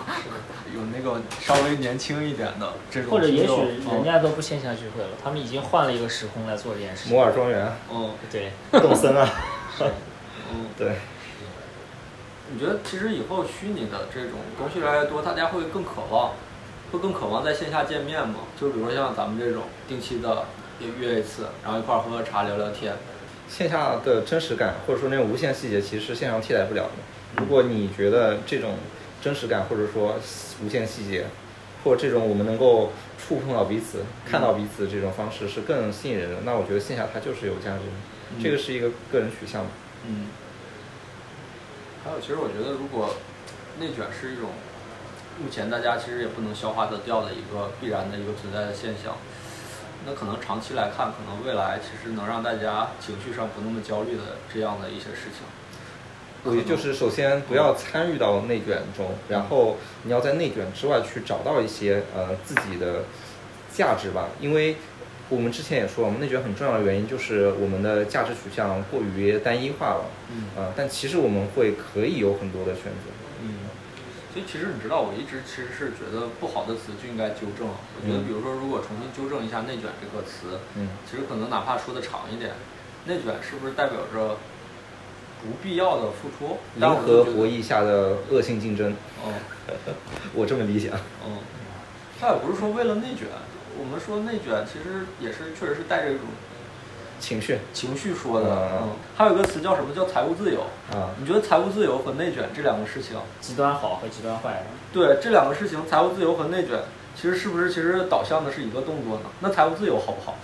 [0.73, 3.53] 有那个稍微年轻一点的这种，或者也许
[3.91, 7.13] 人家都不线下聚会了，他们已经换了一个时空来做这件事情。
[7.13, 9.29] 摩尔庄园、嗯对， 动森啊，
[10.53, 10.95] 嗯， 对，
[12.53, 16.31] 你觉得其实以后虚拟的这种东西越来越多，大家会更渴望，
[16.93, 18.35] 会更渴望在线下见面吗？
[18.57, 20.58] 就比如说像咱们这种定期的也
[20.99, 22.93] 约一次，然后一块儿喝喝茶聊聊天。
[23.49, 26.91] 线下的真实感或者说那种无限细节，其实是线上替代不了的。
[27.37, 28.75] 如果你觉得这种
[29.21, 30.15] 真实感或者说
[30.63, 31.25] 无限细节，
[31.83, 37.91] 或者这种我们能够触碰到彼此、看到彼此这种方式是更吸引人的，那我觉得线下它就是有价值的。
[38.37, 39.71] 嗯这个是一个个人取向嘛。
[40.05, 40.27] 嗯，
[42.05, 43.15] 还有，其实我觉得，如果
[43.79, 44.51] 内卷是一种
[45.41, 49.17] 目前大家其实也不能消化得掉的一个必然的一个存在的现象，
[50.05, 55.43] 那可能长期来看，可能未来其实能让大家情绪上不那么焦虑的这样的一些事情。
[56.43, 63.03] 我觉得就是首先不要参与到内卷中，然后你要在内卷之外去找到一些呃自己的
[63.73, 64.77] 价值吧，因为
[65.27, 73.18] 我们之前也说，我们内卷很重要的原因就是我们的价值取向过于单一化了，嗯呃，但其实我们会可以有很多的选择，嗯，
[74.39, 77.67] 所以其实你知道，我一直其实是觉得不好的词就应该纠正。
[77.67, 82.53] 我觉得，嗯比如说，如果重新纠正一下“内卷”这个词，嗯其实可能哪怕说的长一点，
[83.03, 84.37] 内卷是不是代表着
[85.43, 86.55] 不必要的付出？
[86.79, 88.95] 但零我就觉得和博弈下的恶性竞争，
[89.27, 89.33] 嗯
[90.33, 91.01] 我这么理解啊。
[91.27, 91.43] 嗯，
[92.21, 93.27] 它也不是说为了内卷，
[93.77, 96.23] 我们说内卷其实也是确实是带着一种
[97.19, 98.47] 情绪情绪说的。
[98.47, 100.61] 嗯嗯，还有一个词叫什么叫财务自由？
[100.91, 104.63] 啊，你觉得财务自由和内卷这两个事情，极端好和极端坏，
[104.93, 106.79] 对这两个事情，财务自由和内卷，
[107.15, 109.25] 其实是不是其实导向的是一个动作呢？
[109.41, 110.35] 那财务自由好不好？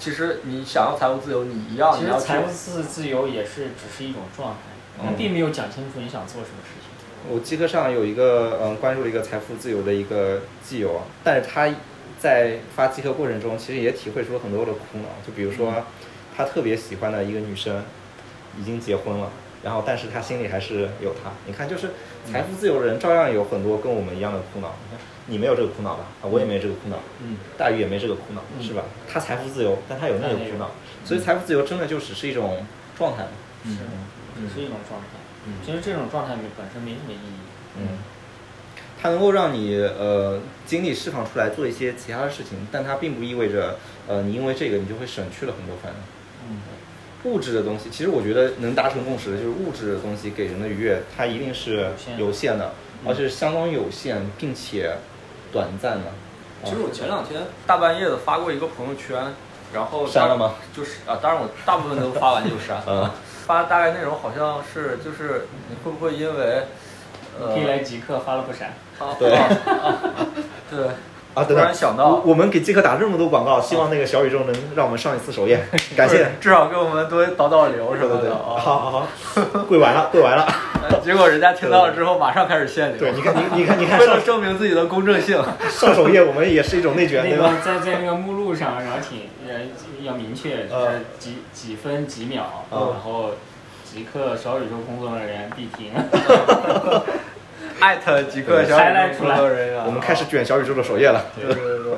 [0.00, 4.56] 其实你想要财务自由，你一样其实你要财务自自由也是只是一种状态，
[4.98, 6.90] 嗯但并没有讲清楚你想做什么事情。
[7.30, 11.68] 我极客上有一个嗯关注了一个财富自由的一个基友啊，但是他
[12.18, 15.08] 在发极客过程中，其实也体会出了很多的苦恼。
[15.26, 15.72] 就比如说，
[16.36, 17.82] 他特别喜欢的一个女生
[18.58, 19.30] 已经结婚了，
[19.62, 21.30] 然后但是他心里还是有她。
[21.46, 21.90] 你看，就是
[22.30, 24.74] 财富自由的人照样有很多跟我们一样的苦恼。
[24.84, 26.06] 你看，你没有这个苦恼吧？
[26.22, 26.98] 啊，我也没有这个苦恼。
[27.22, 28.82] 嗯大鱼也没这个苦恼，嗯是吧？
[29.10, 30.70] 他财富自由，但他有那个苦恼，
[31.04, 32.64] 所以财富自由真的就只是一种
[32.98, 33.30] 状态嘛。
[33.64, 33.80] 是的，
[34.36, 35.06] 嗯是一种状态。
[35.46, 37.38] 嗯其实这种状态本身没什么意义。
[37.78, 37.98] 嗯，
[39.00, 43.78] 它能够让你呃精力释放出来做一些其他的事情，但它并不意味着
[44.08, 45.98] 呃你因为这个你就会省去了很多烦恼。
[46.48, 46.58] 嗯
[47.24, 51.88] 物质的东西，其实我觉得能达成共识的就是物质的东西给人的愉悦，它一定是
[52.18, 52.72] 有限的，
[53.06, 54.94] 而且相当有限，并且
[55.50, 56.04] 短暂的。
[56.64, 59.32] 其实我前两天大半夜的发过一个朋友圈，
[59.72, 60.54] 然后删了吗？
[60.76, 62.82] 就是啊，当然我大部分都发完就删。
[62.86, 63.10] 嗯
[63.46, 66.64] 发大概内容好像是就是你会不会因为
[67.38, 68.68] 呃可以来极客发了不删。
[68.98, 70.00] 啊对啊啊
[70.70, 70.88] 对
[71.34, 75.64] 啊，突然想到我我们给即刻打这么多广告，希望那个小宇宙能让我们上一次首页，
[75.96, 76.30] 感谢。
[76.40, 78.54] 至少给我们多导导流什对对对，么的啊。
[78.56, 79.06] 好好好，
[79.68, 80.46] 跪完了，跪完了。
[80.88, 82.98] 呃结果人家听到了之后，马上开始限流。
[82.98, 87.50] 对，你看，你你看，你看为了证明自己的公正性， 上首页，我们也是一种内卷，那对吧？
[87.50, 89.60] 个在在那个目录上，然后挺呃
[90.02, 93.30] 要明确，就是嗯几几分几秒，嗯然后
[93.84, 95.90] 即刻小宇宙工作人员必听。
[97.80, 99.84] 艾特几个小宇宙工作人员。
[99.84, 101.24] 我们开始卷小宇宙的首页了。
[101.34, 101.96] 对对对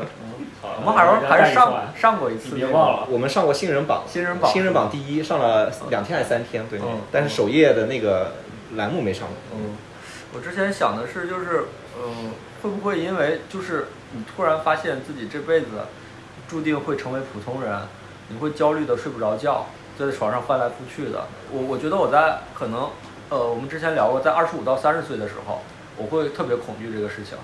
[0.78, 3.06] 我们还是还是上上过一次，别忘了。
[3.08, 6.66] 我们上过新人榜，新人榜新人榜第一，上了两天还是三天？
[6.68, 8.32] 对嗯，但是首页的那个
[8.74, 9.28] 栏目没上。
[9.54, 9.76] 嗯，
[10.34, 11.66] 我之前想的是，就是，
[11.96, 15.66] 嗯，会不会因为就是你突然发现自己这辈子
[16.48, 17.80] 注定会成为普通人，
[18.28, 19.66] 你会焦虑的睡不着觉，
[19.98, 21.26] 在床上翻来覆去的。
[21.52, 22.90] 我我觉得我在可能，
[23.28, 25.60] 呃，我们之前聊过，在二十五到三十岁的时候，
[25.96, 27.36] 我会特别恐惧这个事情。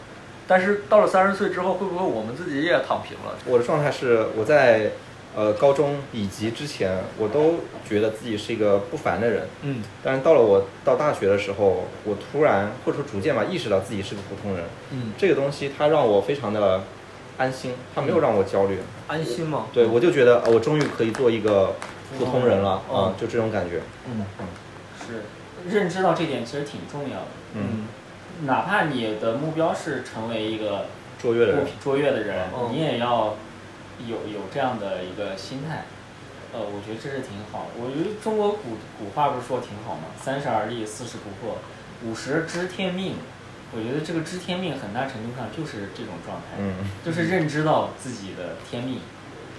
[0.47, 3.35] 但是到了三十岁之后，会不会我们自己也躺平了？
[3.47, 4.93] 我的状态是，我在
[5.35, 9.49] 呃高中以及之前，我都觉得自己是一个不凡的人。
[9.63, 14.65] 嗯但是到了我到大学的时候，我突然或者说逐渐吧意识到自己是个普通人。
[14.91, 16.83] 嗯，这个东西它让我非常的
[17.39, 18.79] 安心，它没有让我焦虑。
[19.09, 19.67] 安心吗？
[19.73, 21.75] 对，我就觉得、呃我终于可以做一个
[22.19, 23.81] 普通人了啊、哦就这种感觉。
[24.07, 24.25] 嗯
[25.01, 25.23] 是
[25.69, 27.27] 认知到这点其实挺重要的。
[27.55, 27.87] 嗯，
[28.47, 30.87] 哪怕你的目标是成为一个
[31.21, 33.37] 卓越的人，卓越的人，嗯你也要
[34.07, 35.85] 有有这样的一个心态。
[36.53, 37.69] 呃，我觉得这是挺好。
[37.81, 40.03] 我觉得中国古古话不是说挺好吗？
[40.21, 41.55] 三十而立，四十不惑，
[42.05, 43.17] 五十知天命。
[43.75, 49.01] 我觉得这个知天命很大程度上就是这种状态，嗯，就是认知到自己的天命，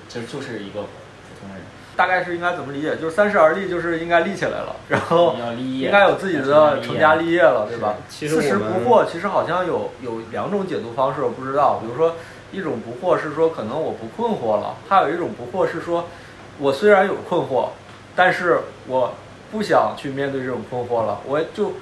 [0.07, 1.63] 其实就是一个普通人。
[1.95, 2.95] 大概是应该怎么理解？
[2.95, 7.95] 就是三十而立，就是应该立起来了，然后你要立业，应该有自己的成家立业了，对吧？
[8.09, 11.79] 其实四十不惑，其实好像有有两种解读方式，我不知道。
[11.81, 12.15] 比如说，
[12.51, 16.05] 一种不惑是说可能我不困惑了，还有一种不惑是说，
[16.59, 17.69] 我虽然有困惑，
[18.15, 19.13] 但是我
[19.51, 21.73] 不想去面对这种困惑了，我就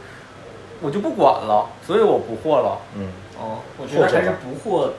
[0.82, 2.78] 我就不管了，所以我不惑了。
[2.96, 3.08] 嗯，
[3.40, 4.90] 哦我觉得还是不惑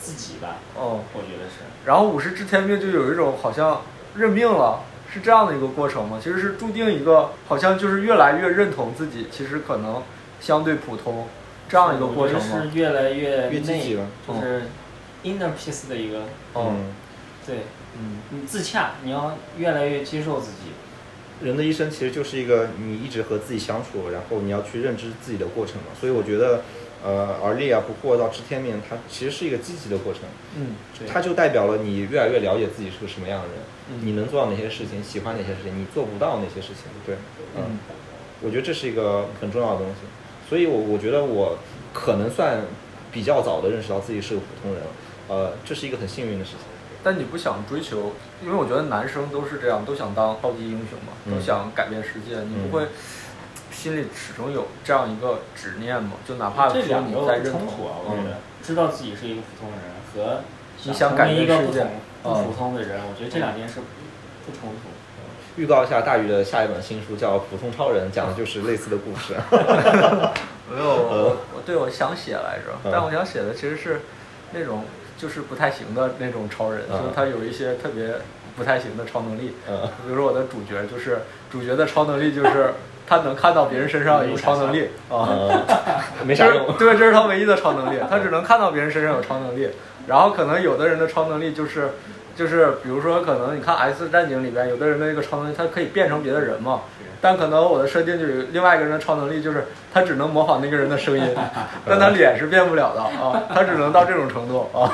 [0.00, 1.62] 自己吧，哦，我觉得是。
[1.84, 3.80] 然后五十知天命就有一种好像
[4.16, 4.80] 认命了，
[5.12, 6.18] 是这样的一个过程吗？
[6.22, 10.02] 其实是注定一个好像就是越来越认同自己，其实可能
[10.40, 11.28] 相对普通
[11.68, 14.62] 这样一个过程是越来越内越积极了就是
[15.24, 16.20] inner peace 的一个
[16.52, 16.92] 哦嗯，
[17.46, 17.56] 对，
[17.98, 20.72] 嗯，你自洽，你要越来越接受自己。
[21.42, 25.88] 人的一生其实就是一个你一直和自己相处，然后你要去认知自己的过程嘛。
[25.98, 26.62] 所以我觉得，
[27.04, 30.22] 呃，而立啊不惑到知天命，它其实是一个积极的过程。
[30.56, 33.56] 嗯，对它就代表了你越来越了解自己是个什么样的人，
[33.90, 36.90] 嗯你能做到哪些事情，喜欢哪些事情，你做不到哪些事情。
[37.04, 37.16] 对，
[37.56, 37.78] 嗯，
[38.40, 40.00] 我觉得这是一个很重要的东西。
[40.48, 41.58] 所以我我觉得我
[41.92, 42.62] 可能算
[43.12, 44.82] 比较早的认识到自己是个普通人，
[45.28, 46.60] 呃，这是一个很幸运的事情。
[47.02, 52.40] 但你不想追求，因为我觉得男生都是这样，都想当超级英雄嘛，嗯都想改变世界。
[52.48, 52.86] 你不会
[53.84, 56.12] 心里始终有这样一个执念嘛？
[56.26, 59.78] 就哪怕说这两个你在认同不冲突啊，我觉得，知道自己是一个普通人
[60.08, 60.40] 和
[60.84, 61.84] 你想改成为一变世界个
[62.22, 63.74] 不同不嗯普通的人，我觉得这两件事
[64.46, 64.88] 不冲突。
[65.60, 69.34] 预告一下大宇的下一本新书叫《普通超人》，讲的就是类似的故事。
[69.52, 74.00] 没有，我我对我想写来着，嗯但我想写的其实是
[74.52, 74.84] 那种
[75.18, 78.14] 就是不太行的那种超人，嗯就是他有一些特别
[78.56, 79.56] 不太行的超能力。
[79.68, 81.20] 嗯比如说我的主角就是
[81.52, 82.72] 主角的超能力就是
[83.06, 85.62] 他能看到别人身上有超能力啊，呃，
[86.24, 86.72] 没啥用。
[86.78, 89.68] 对，这是他唯一的超能力，他只能看到别人身上有超能力。
[90.06, 91.88] 然后可能有的人的超能力就是，
[92.36, 96.80] 就是比如说可能你看《X 战警》里边有的人的那个超能力，他可以变成别的人嘛。
[97.20, 101.24] 但可能我的设定就有另外一个人的超能力，就是他只能模仿那个人的声音，
[101.88, 104.92] 但他脸是变不了的啊，他只能到这种程度啊。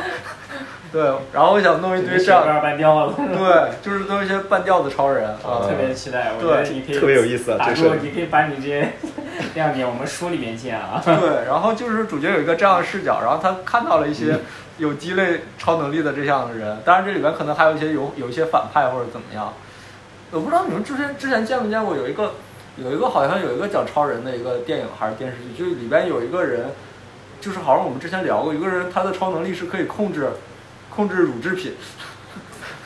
[0.93, 3.15] 对，然后我想弄一堆这样，半吊了。
[3.17, 5.63] 对， 就是弄一些半吊子超人啊。
[5.63, 8.93] 特别期待，我觉对得你可以特别有意思啊打这个住，你可以把你这些
[9.55, 11.01] 亮点我们书里面见啊。
[11.05, 14.39] 对，然后就是主角有一个这样的视角，然后他看到了一些
[14.79, 19.53] 有鸡肋超能力的这样的人，当然这里边可能还有一些有有一些反派或者怎么样。
[20.33, 22.33] 我不知道你们之前之前见没见过有一个
[22.77, 26.67] 有一个好像有一个讲超人的一个电影还是电视剧，就是里边有一个人，
[27.41, 30.29] 就是好像我们之前聊过，一个人他的超能力是可以控制
[30.95, 31.75] 控制乳制品，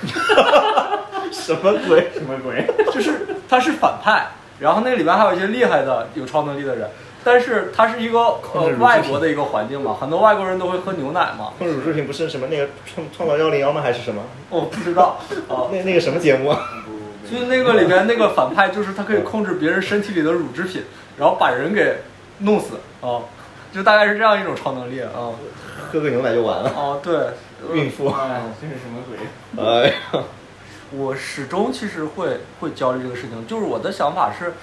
[1.33, 2.11] 什么鬼？
[2.15, 2.67] 什么鬼？
[2.93, 4.29] 就是他是反派，
[4.61, 6.89] 然后那里边还有一些厉害的有超能力的人。
[7.27, 8.19] 但是他是一个
[8.53, 13.81] 呃外国的一个环境嘛，很多外国人都会喝牛奶嘛，控制乳制品不是什么那个创创造幺零幺吗？
[13.81, 14.23] 还是什么？
[14.51, 15.65] 我不知道啊。
[15.73, 16.69] 那那个什么节目啊？
[17.31, 20.83] 就是那个里边那个反派，就是他可以控制别人身体里的乳制品，
[21.17, 21.97] 然后把人给
[22.41, 23.25] 弄死啊，
[23.73, 25.09] 就大概是这样一种超能力啊。
[25.75, 26.71] 喝个牛奶就完了。
[26.77, 27.31] 哦，对，
[27.75, 28.09] 孕妇。
[28.09, 29.19] 哎，这是什么鬼？
[29.63, 30.25] 哎呀，
[30.93, 34.55] 我始终其实会会焦虑这个事情，就是我的想法是，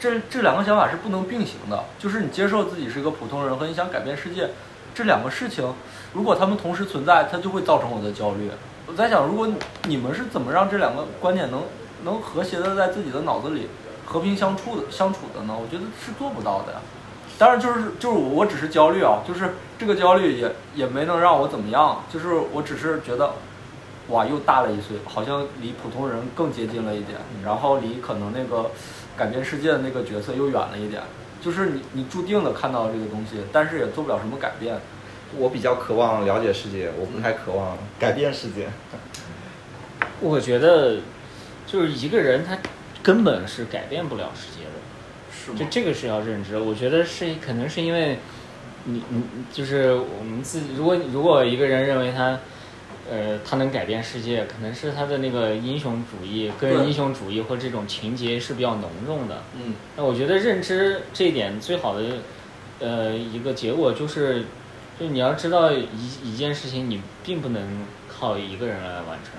[0.00, 4.50] 这这两个想法是不能并行的，就是你接受自己是一个普通人和你想改变世界
[4.94, 5.74] 这两个事情，
[6.12, 8.50] 如果他们同时存在，它就会造成我的焦虑。
[8.86, 9.48] 我在想，如果
[9.84, 11.62] 你们是怎么让这两个观点能
[12.04, 13.68] 能和谐的在自己的脑子里
[14.06, 15.54] 和平相处的相处的呢？
[15.54, 16.80] 我觉得是做不到的呀。
[17.38, 23.34] 当然，就是就是我我只是焦虑啊，就是这个焦虑也也没能让我怎么样，就是我只是觉得
[24.08, 28.72] 哇，又大了一岁，好像离普通人更接近了一点，然后离可能那个
[29.16, 31.02] 改变世界的那个角色又远了一点。
[31.40, 34.76] 就是你你注定的看到这个东西，但是也做不了什么改变。
[35.36, 38.66] 我比较渴望了解世界，我不太渴望改变世界。
[40.20, 40.96] 我觉得，
[41.64, 42.58] 就是一个人他
[43.00, 44.57] 根本是改变不了世界的。
[45.52, 48.18] 是就这个是要认知，我觉得是可能是因为
[48.84, 49.22] 你你
[49.52, 52.38] 就是我们自己，如果如果一个人认为他，
[53.10, 59.42] 呃，他能改变世界，可能是他的那个英雄主义、个人英雄主义或这种情节是比较浓重的。
[59.56, 62.04] 嗯那我觉得认知这一点最好的，
[62.80, 64.44] 呃，一个结果就是，
[65.00, 65.86] 就你要知道一
[66.22, 69.32] 一件事情，你并不能靠一个人来完成。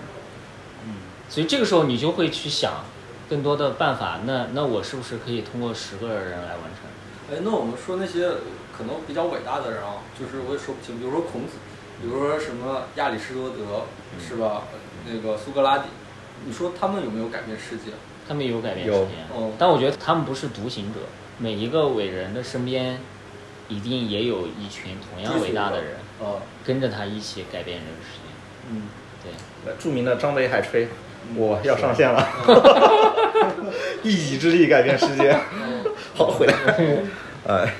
[0.87, 0.95] 嗯
[1.29, 2.83] 所以这个时候你就会去想
[3.29, 6.89] 更多的办法，那那我是不是可以通过十个人来完成？
[7.31, 8.27] 哎，那我们说那些
[8.75, 11.53] 可能比较伟大的人啊，就是我也说不清，比如说孔子，
[12.01, 13.85] 比如说什么亚里士多德，
[14.19, 14.63] 是吧？
[15.07, 15.85] 那个苏格拉底，
[16.45, 17.91] 你说他们有没有改变世界？
[18.27, 20.99] 他们有改变世界，哦但我觉得他们不是独行者，
[21.37, 22.99] 每一个伟人的身边
[23.67, 28.71] 一定也有一群同样伟大的人，呃，跟着他一起改变这个世界。
[28.71, 28.83] 嗯，
[29.23, 30.87] 对，著名的张北海吹，
[31.35, 32.27] 我要上线了，
[34.03, 35.35] 一己之力改变世界。
[36.15, 36.53] 好，回来。
[37.47, 37.73] 哎，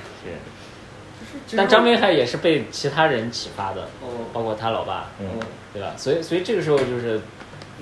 [1.56, 4.08] 但张北海也是被其他人启发的，哦。
[4.32, 5.26] 包括他老爸，嗯，
[5.72, 5.92] 对吧？
[5.96, 7.20] 所以，所以这个时候就是，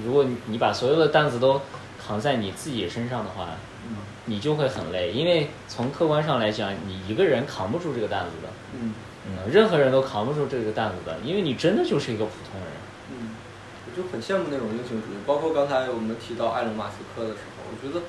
[0.05, 1.61] 如果你把所有的担子都
[2.05, 3.49] 扛在你自己身上的话，
[3.89, 3.97] 嗯。
[4.25, 8.49] 你就会很累，因为从客观上来讲，你一个人扛不住这个担子的，
[8.81, 8.95] 嗯。
[9.27, 12.71] 嗯，任何人都扛不住这个担子的，因为你真的就是一个普通人。
[13.99, 18.01] 就很羡慕那种英雄主义，包括刚才我们提到埃隆马斯克的时候，我觉得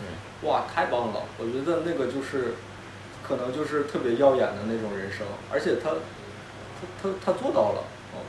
[0.47, 1.23] 哇，太棒了！
[1.39, 2.53] 我觉得那个就是，
[3.27, 5.89] 可能就是特别耀眼的那种人生，而且他，
[6.79, 7.83] 他他他做到了，
[8.13, 8.21] 哦，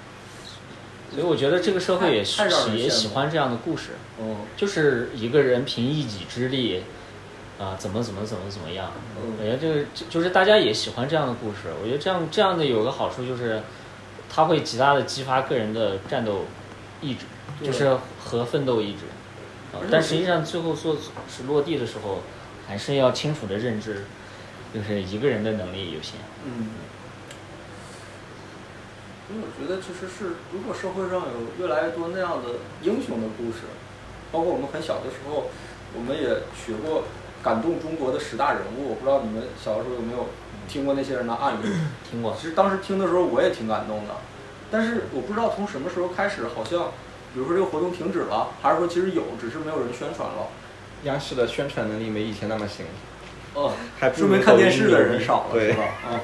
[1.13, 6.83] 所以我觉得这个社会也太太让人喜也喜欢这样的故事，嗯就是一个人凭一己之力，
[7.59, 8.91] 啊、怎么怎么怎么怎么样。
[9.17, 11.69] 我嗯觉得这个就就是大家也喜欢这样的故事。
[11.83, 13.61] 我觉得这样这样的有个好处就是，
[14.29, 16.47] 它会极大的激发个人的战斗
[17.01, 19.01] 意志，对就是和奋斗意志。
[19.91, 20.97] 但实际上最后做
[21.29, 22.21] 是落地的时候，
[22.67, 24.05] 还是要清楚的认知，
[24.75, 26.15] 就是一个人的能力有限。
[26.45, 26.71] 嗯。
[29.33, 33.71] 因为我觉得其实是，如果社会上有越来越多那样的英雄的故事，
[34.33, 35.51] 包括我们很小的时候，
[35.95, 36.29] 我们也
[36.59, 37.05] 学过
[37.41, 38.91] 感动中国的十大人物。
[38.91, 40.27] 我不知道你们小的时候有没有
[40.67, 41.69] 听过那些人的案例？
[42.11, 44.15] 听过其实当时听的时候我也挺感动的，
[44.69, 46.91] 但是我不知道从什么时候开始，好像
[47.33, 50.49] 比如说这个活动停止了，还是说其实有，只是没有人宣传了。
[51.05, 52.85] 央视的宣传能力没以前那么行，
[53.55, 55.85] 哦，还不说明看电视的人少了，对是吧？
[56.05, 56.21] 啊，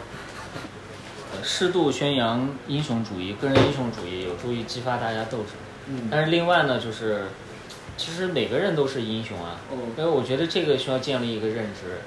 [1.33, 5.53] 呃适度宣扬英雄主义、个人英雄主义，有助于激发大家斗志。
[5.89, 7.27] 嗯但是另外呢，就是
[7.97, 12.01] 其实每个人都是英雄啊，嗯因为我觉得这个需要建立一个认知。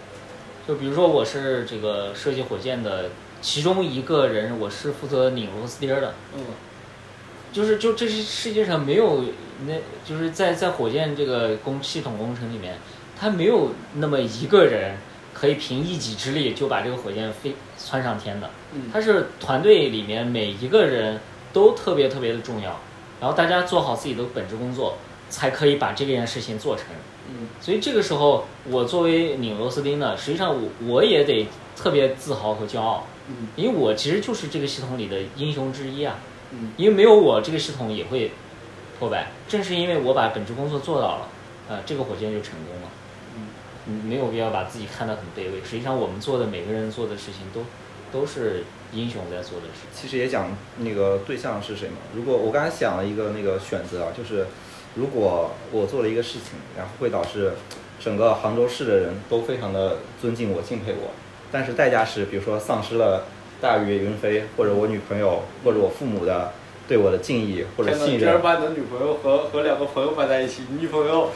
[0.67, 3.09] 就比如说我是这个设计火箭的
[3.41, 6.13] 其中一个人，我是负责拧螺丝钉的。
[6.35, 6.41] 嗯
[7.51, 9.23] 就是就这是世界上没有
[9.67, 9.73] 那
[10.05, 12.77] 就是在在火箭这个工系统工程里面，
[13.19, 14.97] 他没有那么一个人
[15.33, 18.49] 可以凭一己之力就把这个火箭飞窜上天的。
[18.73, 21.19] 嗯他是团队里面每一个人
[21.51, 22.79] 都特别特别的重要，
[23.19, 24.97] 然后大家做好自己的本职工作，
[25.29, 26.85] 才可以把这件事情做成。
[27.31, 36.17] 嗯所以这个时候，我作为拧螺丝钉的，实际上我我也得特别自豪和骄傲，嗯因为我其实就是这个系统里的英雄之一啊。
[36.51, 38.31] 嗯因为没有我，这个系统也会
[38.99, 39.27] 破败。
[39.47, 41.27] 正是因为我把本职工作做到了，
[41.67, 42.89] 呃，这个火箭就成功了。
[43.35, 43.47] 嗯
[43.87, 45.63] 嗯，没有必要把自己看得很卑微。
[45.63, 47.65] 实际上，我们做的每个人做的事情都
[48.11, 49.87] 都是英雄在做的事。
[49.93, 51.97] 其实也讲那个对象是谁嘛。
[52.15, 54.47] 如果我刚才想了一个那个选择啊，就是
[54.95, 57.53] 如果我做了一个事情，然后会导致
[57.99, 61.11] 整个杭州市的人都非常的尊敬我、敬佩我，
[61.51, 63.25] 但是代价是，比如说丧失了
[63.61, 66.51] 大鱼云飞，或者我女朋友，或者我父母的
[66.87, 68.13] 对我的敬意或者信任。
[68.15, 71.29] 你这样把你的女朋友和和两个朋友摆在一起，你女朋友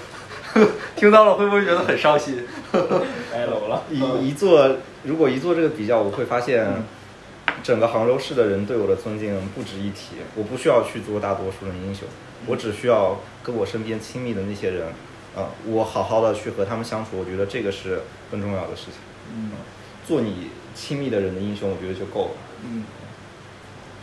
[0.95, 2.43] 听到了会不会觉得很伤心？
[3.33, 3.83] 挨楼了。
[3.89, 6.65] 一一做，如果一做这个比较，我会发现，
[7.61, 10.15] 整个杭州市的人对我的尊敬不值一提。
[10.35, 12.07] 我不需要去做大多数人英雄，
[12.45, 14.87] 我只需要跟我身边亲密的那些人，
[15.35, 18.01] 啊、我好好的去和他们相处，我觉得这个是
[18.31, 18.93] 更重要的事情。
[19.35, 19.51] 嗯
[20.05, 22.31] 做你亲密的人的英雄，我觉得就够了。
[22.65, 22.83] 嗯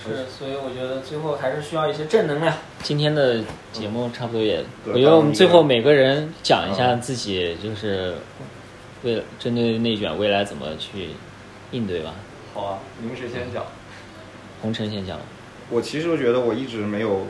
[0.03, 2.57] 是，所以我觉得最后还是需要一些正能量。
[2.83, 8.15] 今天的节目差不多也，对我觉得我们最后每个人讲一下自己，就是
[9.03, 11.11] 为了针对内卷未来怎么去
[11.71, 12.15] 应对吧。
[12.55, 13.63] 好啊，你们谁先讲？
[14.63, 15.19] 红尘先讲，
[15.69, 17.27] 我其实觉得我一直没有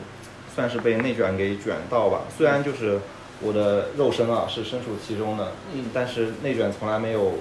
[0.55, 2.99] 算是被内卷给卷到吧，虽然就是
[3.41, 7.33] 我的肉身啊是身处其中的，嗯但是内卷从来没有，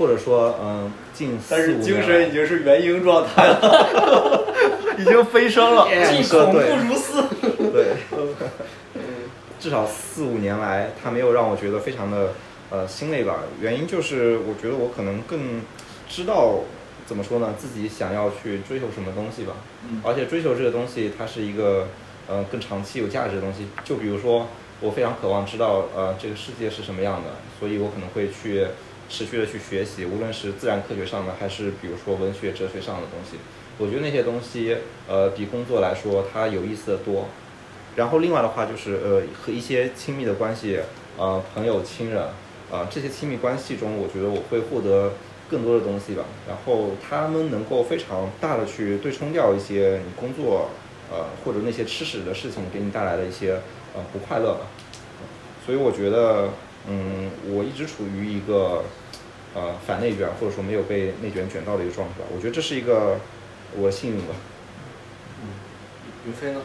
[0.00, 4.46] 或者说嗯近四但是五年来精神已经是元婴状态了，
[4.98, 5.86] 已经飞升了。
[6.10, 7.22] 你说对如斯。
[7.70, 7.92] 对，
[9.60, 12.30] 至少四五年来，它没有让我觉得非常的
[12.70, 13.40] 呃心累吧。
[13.60, 15.60] 原因就是我觉得我可能更
[16.08, 16.60] 知道
[17.04, 19.52] 怎么说呢，自己想要去追求什么东西吧。
[19.86, 21.88] 嗯而且追求这个东西，它是一个
[22.26, 23.68] 呃更长期有价值的东西。
[23.84, 24.46] 就比如说，
[24.80, 28.66] 我非常渴望知道呃这个世界是什么样的，所以我可能会去
[29.10, 33.36] 持续的去学习，无论是自然科学上的，还是比如说文学、哲学上的东西。
[33.76, 34.76] 我觉得那些东西
[35.08, 37.26] 呃比工作来说，它有意思的多。
[37.96, 40.78] 然后另外的话就是呃和一些亲密的关系，
[41.18, 42.22] 呃朋友、亲人，
[42.70, 45.14] 啊、这些亲密关系中，我觉得我会获得
[45.50, 46.24] 更多的东西吧。
[46.46, 50.70] 然后他们能够非常大的去对冲掉一些你工作
[51.10, 53.54] 呃或者那些吃屎的事情给你带来的一些
[53.94, 54.66] 呃不快乐吧。
[55.66, 56.50] 所以我觉得，
[56.90, 58.84] 嗯，我一直处于一个
[59.54, 62.26] 呃反内卷或者说没有被内卷卷到的一个状态吧。
[62.34, 63.20] 我觉得这是一个
[63.78, 64.34] 我的幸运吧。
[65.42, 65.48] 嗯
[66.26, 66.60] 云飞呢？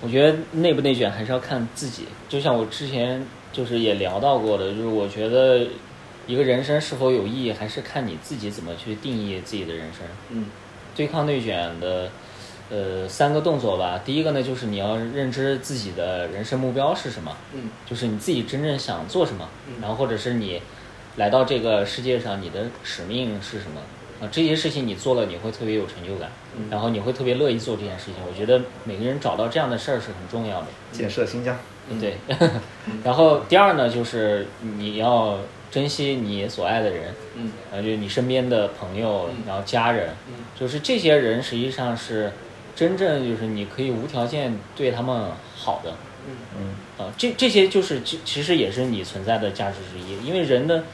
[0.00, 2.06] 我觉得内不内卷还是要看自己。
[2.28, 5.66] 就像我之前就是也聊到过的，就是我觉得
[6.28, 10.06] 一个人生是否有意义，还是看你自己怎么去定义自己的人生。
[10.30, 10.46] 嗯
[10.94, 12.10] 对抗内卷的
[12.70, 17.70] 呃三个动作吧，第一个呢就是你要认知自己的人生目标是什么，嗯。
[17.86, 19.74] 就是你自己真正想做什么，嗯。
[19.80, 20.60] 然后或者是你
[21.16, 23.80] 来到这个世界上你的使命是什么。
[24.20, 24.28] 啊？
[24.32, 26.66] 这些事情你做了你会特别有成就感，嗯。
[26.70, 28.14] 然后你会特别乐意做这件事情。
[28.28, 30.66] 我觉得每个人找到这样的事儿是很重要的。
[30.90, 31.56] 建设新疆，
[31.88, 32.00] 嗯。
[32.00, 32.16] 对，
[33.04, 35.38] 然后第二呢，就是你要
[35.70, 37.52] 珍惜你所爱的人，嗯。
[37.70, 40.34] 呃，就是你身边的朋友嗯，然后家人，嗯。
[40.58, 42.32] 就是这些人实际上是
[42.78, 45.90] 真正就是你可以无条件对他们好的，
[46.28, 46.36] 嗯。
[46.56, 50.84] 嗯啊，这这些就是其其实也是你存在的价值之一，因为人的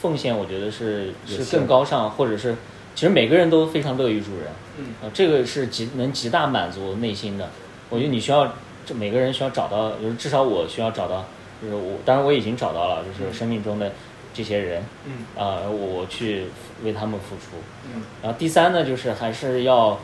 [0.00, 2.56] 奉献，我觉得是是更高尚，或者是
[2.94, 4.46] 其实每个人都非常乐于助人，
[4.78, 4.86] 嗯。
[5.02, 7.50] 啊，这个是极能极大满足内心的。
[7.90, 8.50] 我觉得你需要，
[8.86, 11.22] 这每个人需要找到，就是至少我需要找到，
[11.60, 13.92] 就是我当然我已经找到了，就是生命中的
[14.32, 15.26] 这些人，嗯。
[15.36, 16.46] 啊、我我去
[16.82, 17.56] 为他们付出。
[17.94, 18.02] 嗯。
[18.22, 19.98] 然后第三呢，就是还是要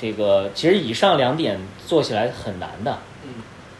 [0.00, 2.98] 这个，其实以上两点做起来很难的。
[3.24, 3.30] 嗯。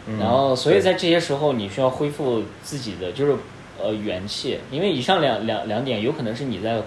[0.09, 3.37] 嗯然后，所以在这些时候，你需要恢复自己的就是
[3.79, 6.83] 呃元气，因为以上两两两点有可能是你在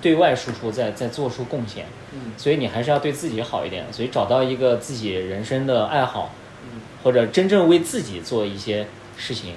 [0.00, 2.32] 对外输出，在在做出贡献，嗯。
[2.36, 3.84] 所以你还是要对自己好一点。
[3.92, 6.32] 所以找到一个自己人生的爱好，
[6.72, 6.80] 嗯。
[7.02, 9.54] 或者真正为自己做一些事情，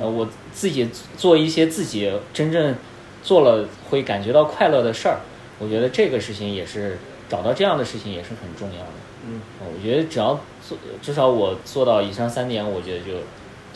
[0.00, 2.74] 呃，我自己做一些自己真正
[3.22, 5.20] 做了会感觉到快乐的事儿，
[5.58, 6.98] 我觉得这个事情也是
[7.32, 8.92] 找到这样的事情也是很重要的。
[9.24, 13.12] 嗯呃我觉得只要做，至少我做到以上三点，我觉得就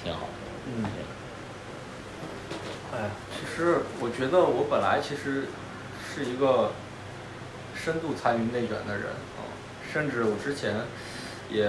[0.02, 0.26] 挺好的。
[0.76, 0.84] 嗯。
[2.92, 5.46] 哎呀，其实我觉得我本来其实
[6.04, 6.72] 是一个
[7.74, 9.06] 深度参与内卷的人
[9.38, 9.40] 啊、
[9.90, 10.74] 甚至我之前
[11.48, 11.64] 也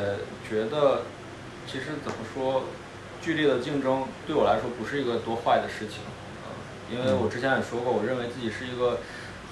[0.50, 1.04] 觉得，
[1.66, 2.64] 其实怎么说，
[3.22, 6.04] 剧烈的竞争对我来说不是一个多坏的事情
[6.44, 6.52] 啊、
[6.92, 9.00] 因为我之前也说过，我认为自己是一个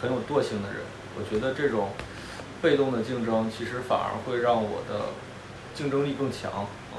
[0.01, 0.81] 很有惰性的人，
[1.17, 1.89] 我觉得这种
[2.65, 5.05] 被动的竞争其实反而会让我的
[5.75, 6.97] 竞争力更强啊、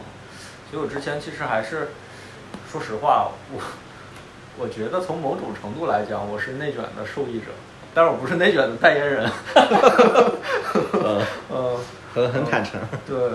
[0.71, 1.89] 所以我之前其实还是，
[2.71, 3.61] 说实话，我
[4.57, 7.47] 我觉得从某种程度来讲，我是内卷的受益者，
[7.93, 9.29] 但是我不是内卷的代言人。
[11.03, 11.81] 呃，呃，
[12.15, 12.81] 很很坦诚。
[13.05, 13.31] 对，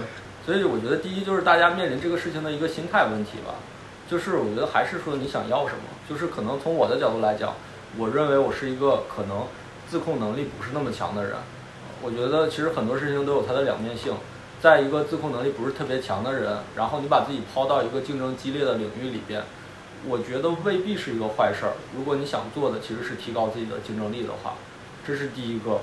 [0.46, 3.56] 所以我觉得第一就是大家面临这个事情的一个心态问题吧，
[4.10, 7.56] 就是我觉得还是说你想要什么，就是可能从我的角度来讲，
[7.98, 9.48] 我认为我是一个可能
[9.90, 11.34] 自控能力不是那么强的人，
[12.02, 14.14] 我觉得其实很多事情都有它的两面性。
[14.62, 19.42] 在一个自控能力不是特别强的人，然后你把自己抛到一个竞争激烈的领域里边，
[20.08, 21.74] 我觉得未必是一个坏事儿。
[21.96, 24.54] 如果你想做的其实是提高自己的竞争力的话，
[25.06, 25.82] 这是第一个。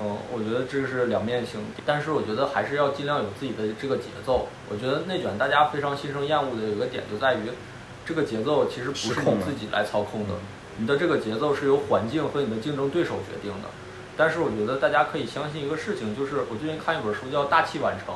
[0.00, 4.46] 嗯，我觉得这是两面性，但是我觉得还是要尽量有自己的这个节奏。
[4.70, 7.50] 我觉得内卷大家非常心生厌恶的有一个点就在于，
[8.06, 10.34] 这个节奏其实不是你自己来操控的，
[10.76, 13.68] 你的这个节奏是由环境和你的竞争对手决定的。
[14.18, 18.12] 但是我觉得大家可以相信一个事情，就是我最近看一本书叫《大器晚成》，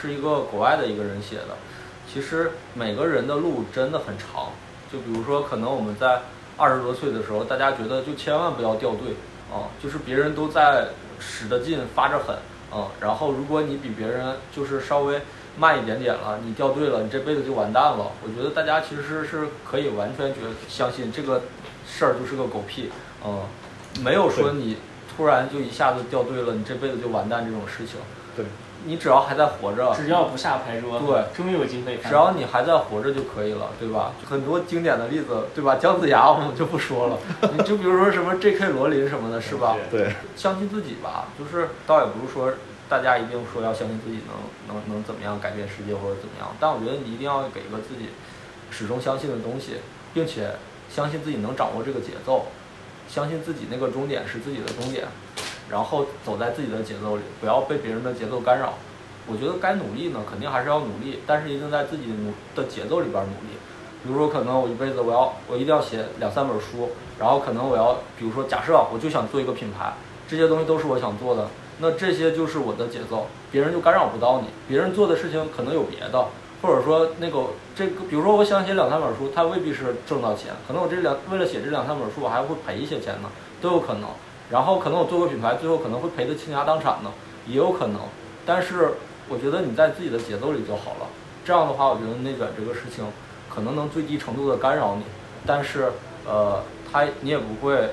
[0.00, 1.58] 是一个国外的一个人写的。
[2.08, 4.50] 其实每个人的路真的很长，
[4.92, 6.20] 就比如说，可能我们在
[6.56, 9.16] 二十多岁的时候，大家觉得就千万不要掉队
[9.52, 10.86] 啊、就是别人都在
[11.18, 12.36] 使着劲发着狠
[12.70, 15.20] 啊、然后如果你比别人就是稍微
[15.58, 18.12] 慢一点点了，你掉队了，你这辈子就完蛋了。
[18.22, 21.42] 我觉得大家其实是可以完全觉得相信这个
[21.84, 22.88] 事儿就是个狗屁，
[23.24, 23.42] 嗯，
[24.04, 24.76] 没有说你
[25.16, 27.96] 突然就一下子掉队了，你这辈子就完蛋这种事情。
[28.36, 28.44] 对，
[28.86, 31.98] 你只要还在活着，只要不下牌桌，对，终于有机会。
[31.98, 34.12] 只要你还在活着就可以了，对吧？
[34.28, 35.76] 很多经典的例子，对吧？
[35.76, 37.18] 姜子牙我们就不说了，
[37.56, 38.70] 你就比如说什么 J.K.
[38.70, 39.76] 罗琳什么的，是吧？
[39.90, 42.52] 对，相信自己吧，就是倒也不是说
[42.88, 48.10] 大家一定说要相信自己能能能怎么样改变世界或者怎么样，但我觉得你一定要给一个自己
[48.70, 49.78] 始终相信的东西，
[50.14, 50.52] 并且
[50.88, 52.46] 相信自己能掌握这个节奏，
[53.10, 55.04] 相信自己那个终点是自己的终点，
[55.68, 58.74] 然后走在自己的节奏里，不要被别人的节奏干扰。
[59.26, 62.04] 我觉得该努力呢，肯定还是要努力，但是一定在自己
[62.54, 63.58] 的节奏里边努力。
[64.02, 69.92] 比如说，可能我一辈子我要我一定要写两三本书，然后可能我要，比如说假设我就想做一个品牌，
[70.28, 74.48] 这些东西都是我想做的，那这些就是我的节奏，别人就干扰不到你。
[74.66, 76.26] 别人做的事情可能有别的，
[76.62, 83.30] 或者说那个这个，比如说我想写两三本书，它未必是挣到钱，可能我这两为了写这两三本书，我还会赔一些钱呢，
[83.60, 84.08] 都有可能。
[84.50, 87.12] 然后可能我做个品牌，最后可能会赔得倾家荡产呢，
[87.46, 88.00] 也有可能。
[88.44, 88.94] 但是
[89.28, 91.06] 我觉得你在自己的节奏里就好了。
[91.44, 93.04] 这样的话，我觉得内卷这个事情
[93.48, 95.04] 可能能最低程度的干扰你，
[95.46, 95.92] 但是
[96.26, 96.62] 呃，
[96.92, 97.90] 他你也不会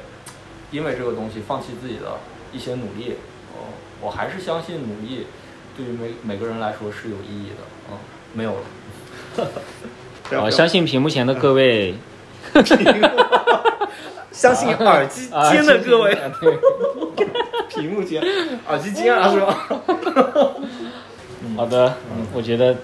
[0.72, 2.18] 因为这个东西放弃自己的
[2.52, 3.16] 一些努力。
[3.54, 3.70] 哦、
[4.02, 5.28] 我还是相信努力
[5.76, 7.64] 对于每每个人来说是有意义的。
[8.38, 8.62] 嗯，没有了。
[9.38, 9.44] 好，
[10.30, 11.96] 不要不要相信屏幕前的各位，
[14.32, 16.16] 相信耳机啊间的各位，
[17.70, 18.22] 屏幕间
[18.68, 19.68] 耳机间啊是吧？
[21.56, 21.94] 好的，
[22.34, 22.76] 我觉得，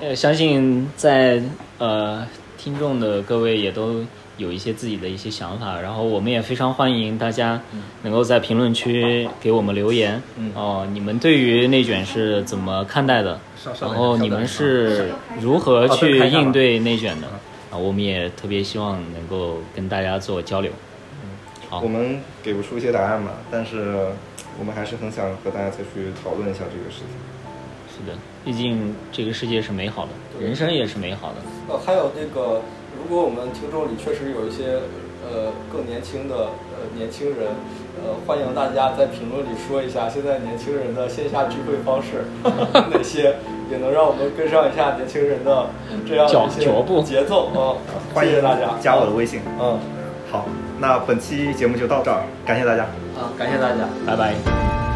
[0.00, 1.42] 呃，相信在
[1.78, 4.02] 呃听众的各位也都
[4.38, 7.60] 有一些自己的一些想法，然后我们也非常欢迎大家
[8.02, 13.38] 能够在评论区给我们留言，嗯哦、你们对于内卷是怎么看待的？
[13.80, 15.10] 然后你们是
[15.40, 17.26] 如何去应对内卷的？
[17.70, 20.70] 啊，我们也特别希望能够跟大家做交流。
[21.22, 21.28] 嗯
[21.68, 24.06] 好我们给不出一些答案嘛，但是
[24.58, 27.08] 我们还是很想和大家再去讨论一下这个事情。
[27.92, 31.36] 是的，毕竟这个世界是美好的，人生也是美好的。
[31.68, 32.62] 呃，还有那个，
[32.98, 34.80] 如果我们听众里确实有一些
[35.24, 36.34] 呃更年轻的
[36.74, 37.48] 呃年轻人，
[38.02, 43.36] 呃，欢迎大家在评论里说一下现在年轻人的线下聚会方式 有哪些，
[43.70, 45.66] 也能让我们跟上一下年轻人的
[46.06, 47.76] 这样脚一些脚步节奏啊！
[48.14, 49.40] 欢迎谢谢大家，加我的微信。
[49.60, 49.78] 嗯。
[50.30, 50.46] 好，
[50.78, 52.82] 那本期节目就到这儿，感谢大家。
[53.16, 53.88] 啊，感谢大家。
[54.06, 54.87] 拜拜。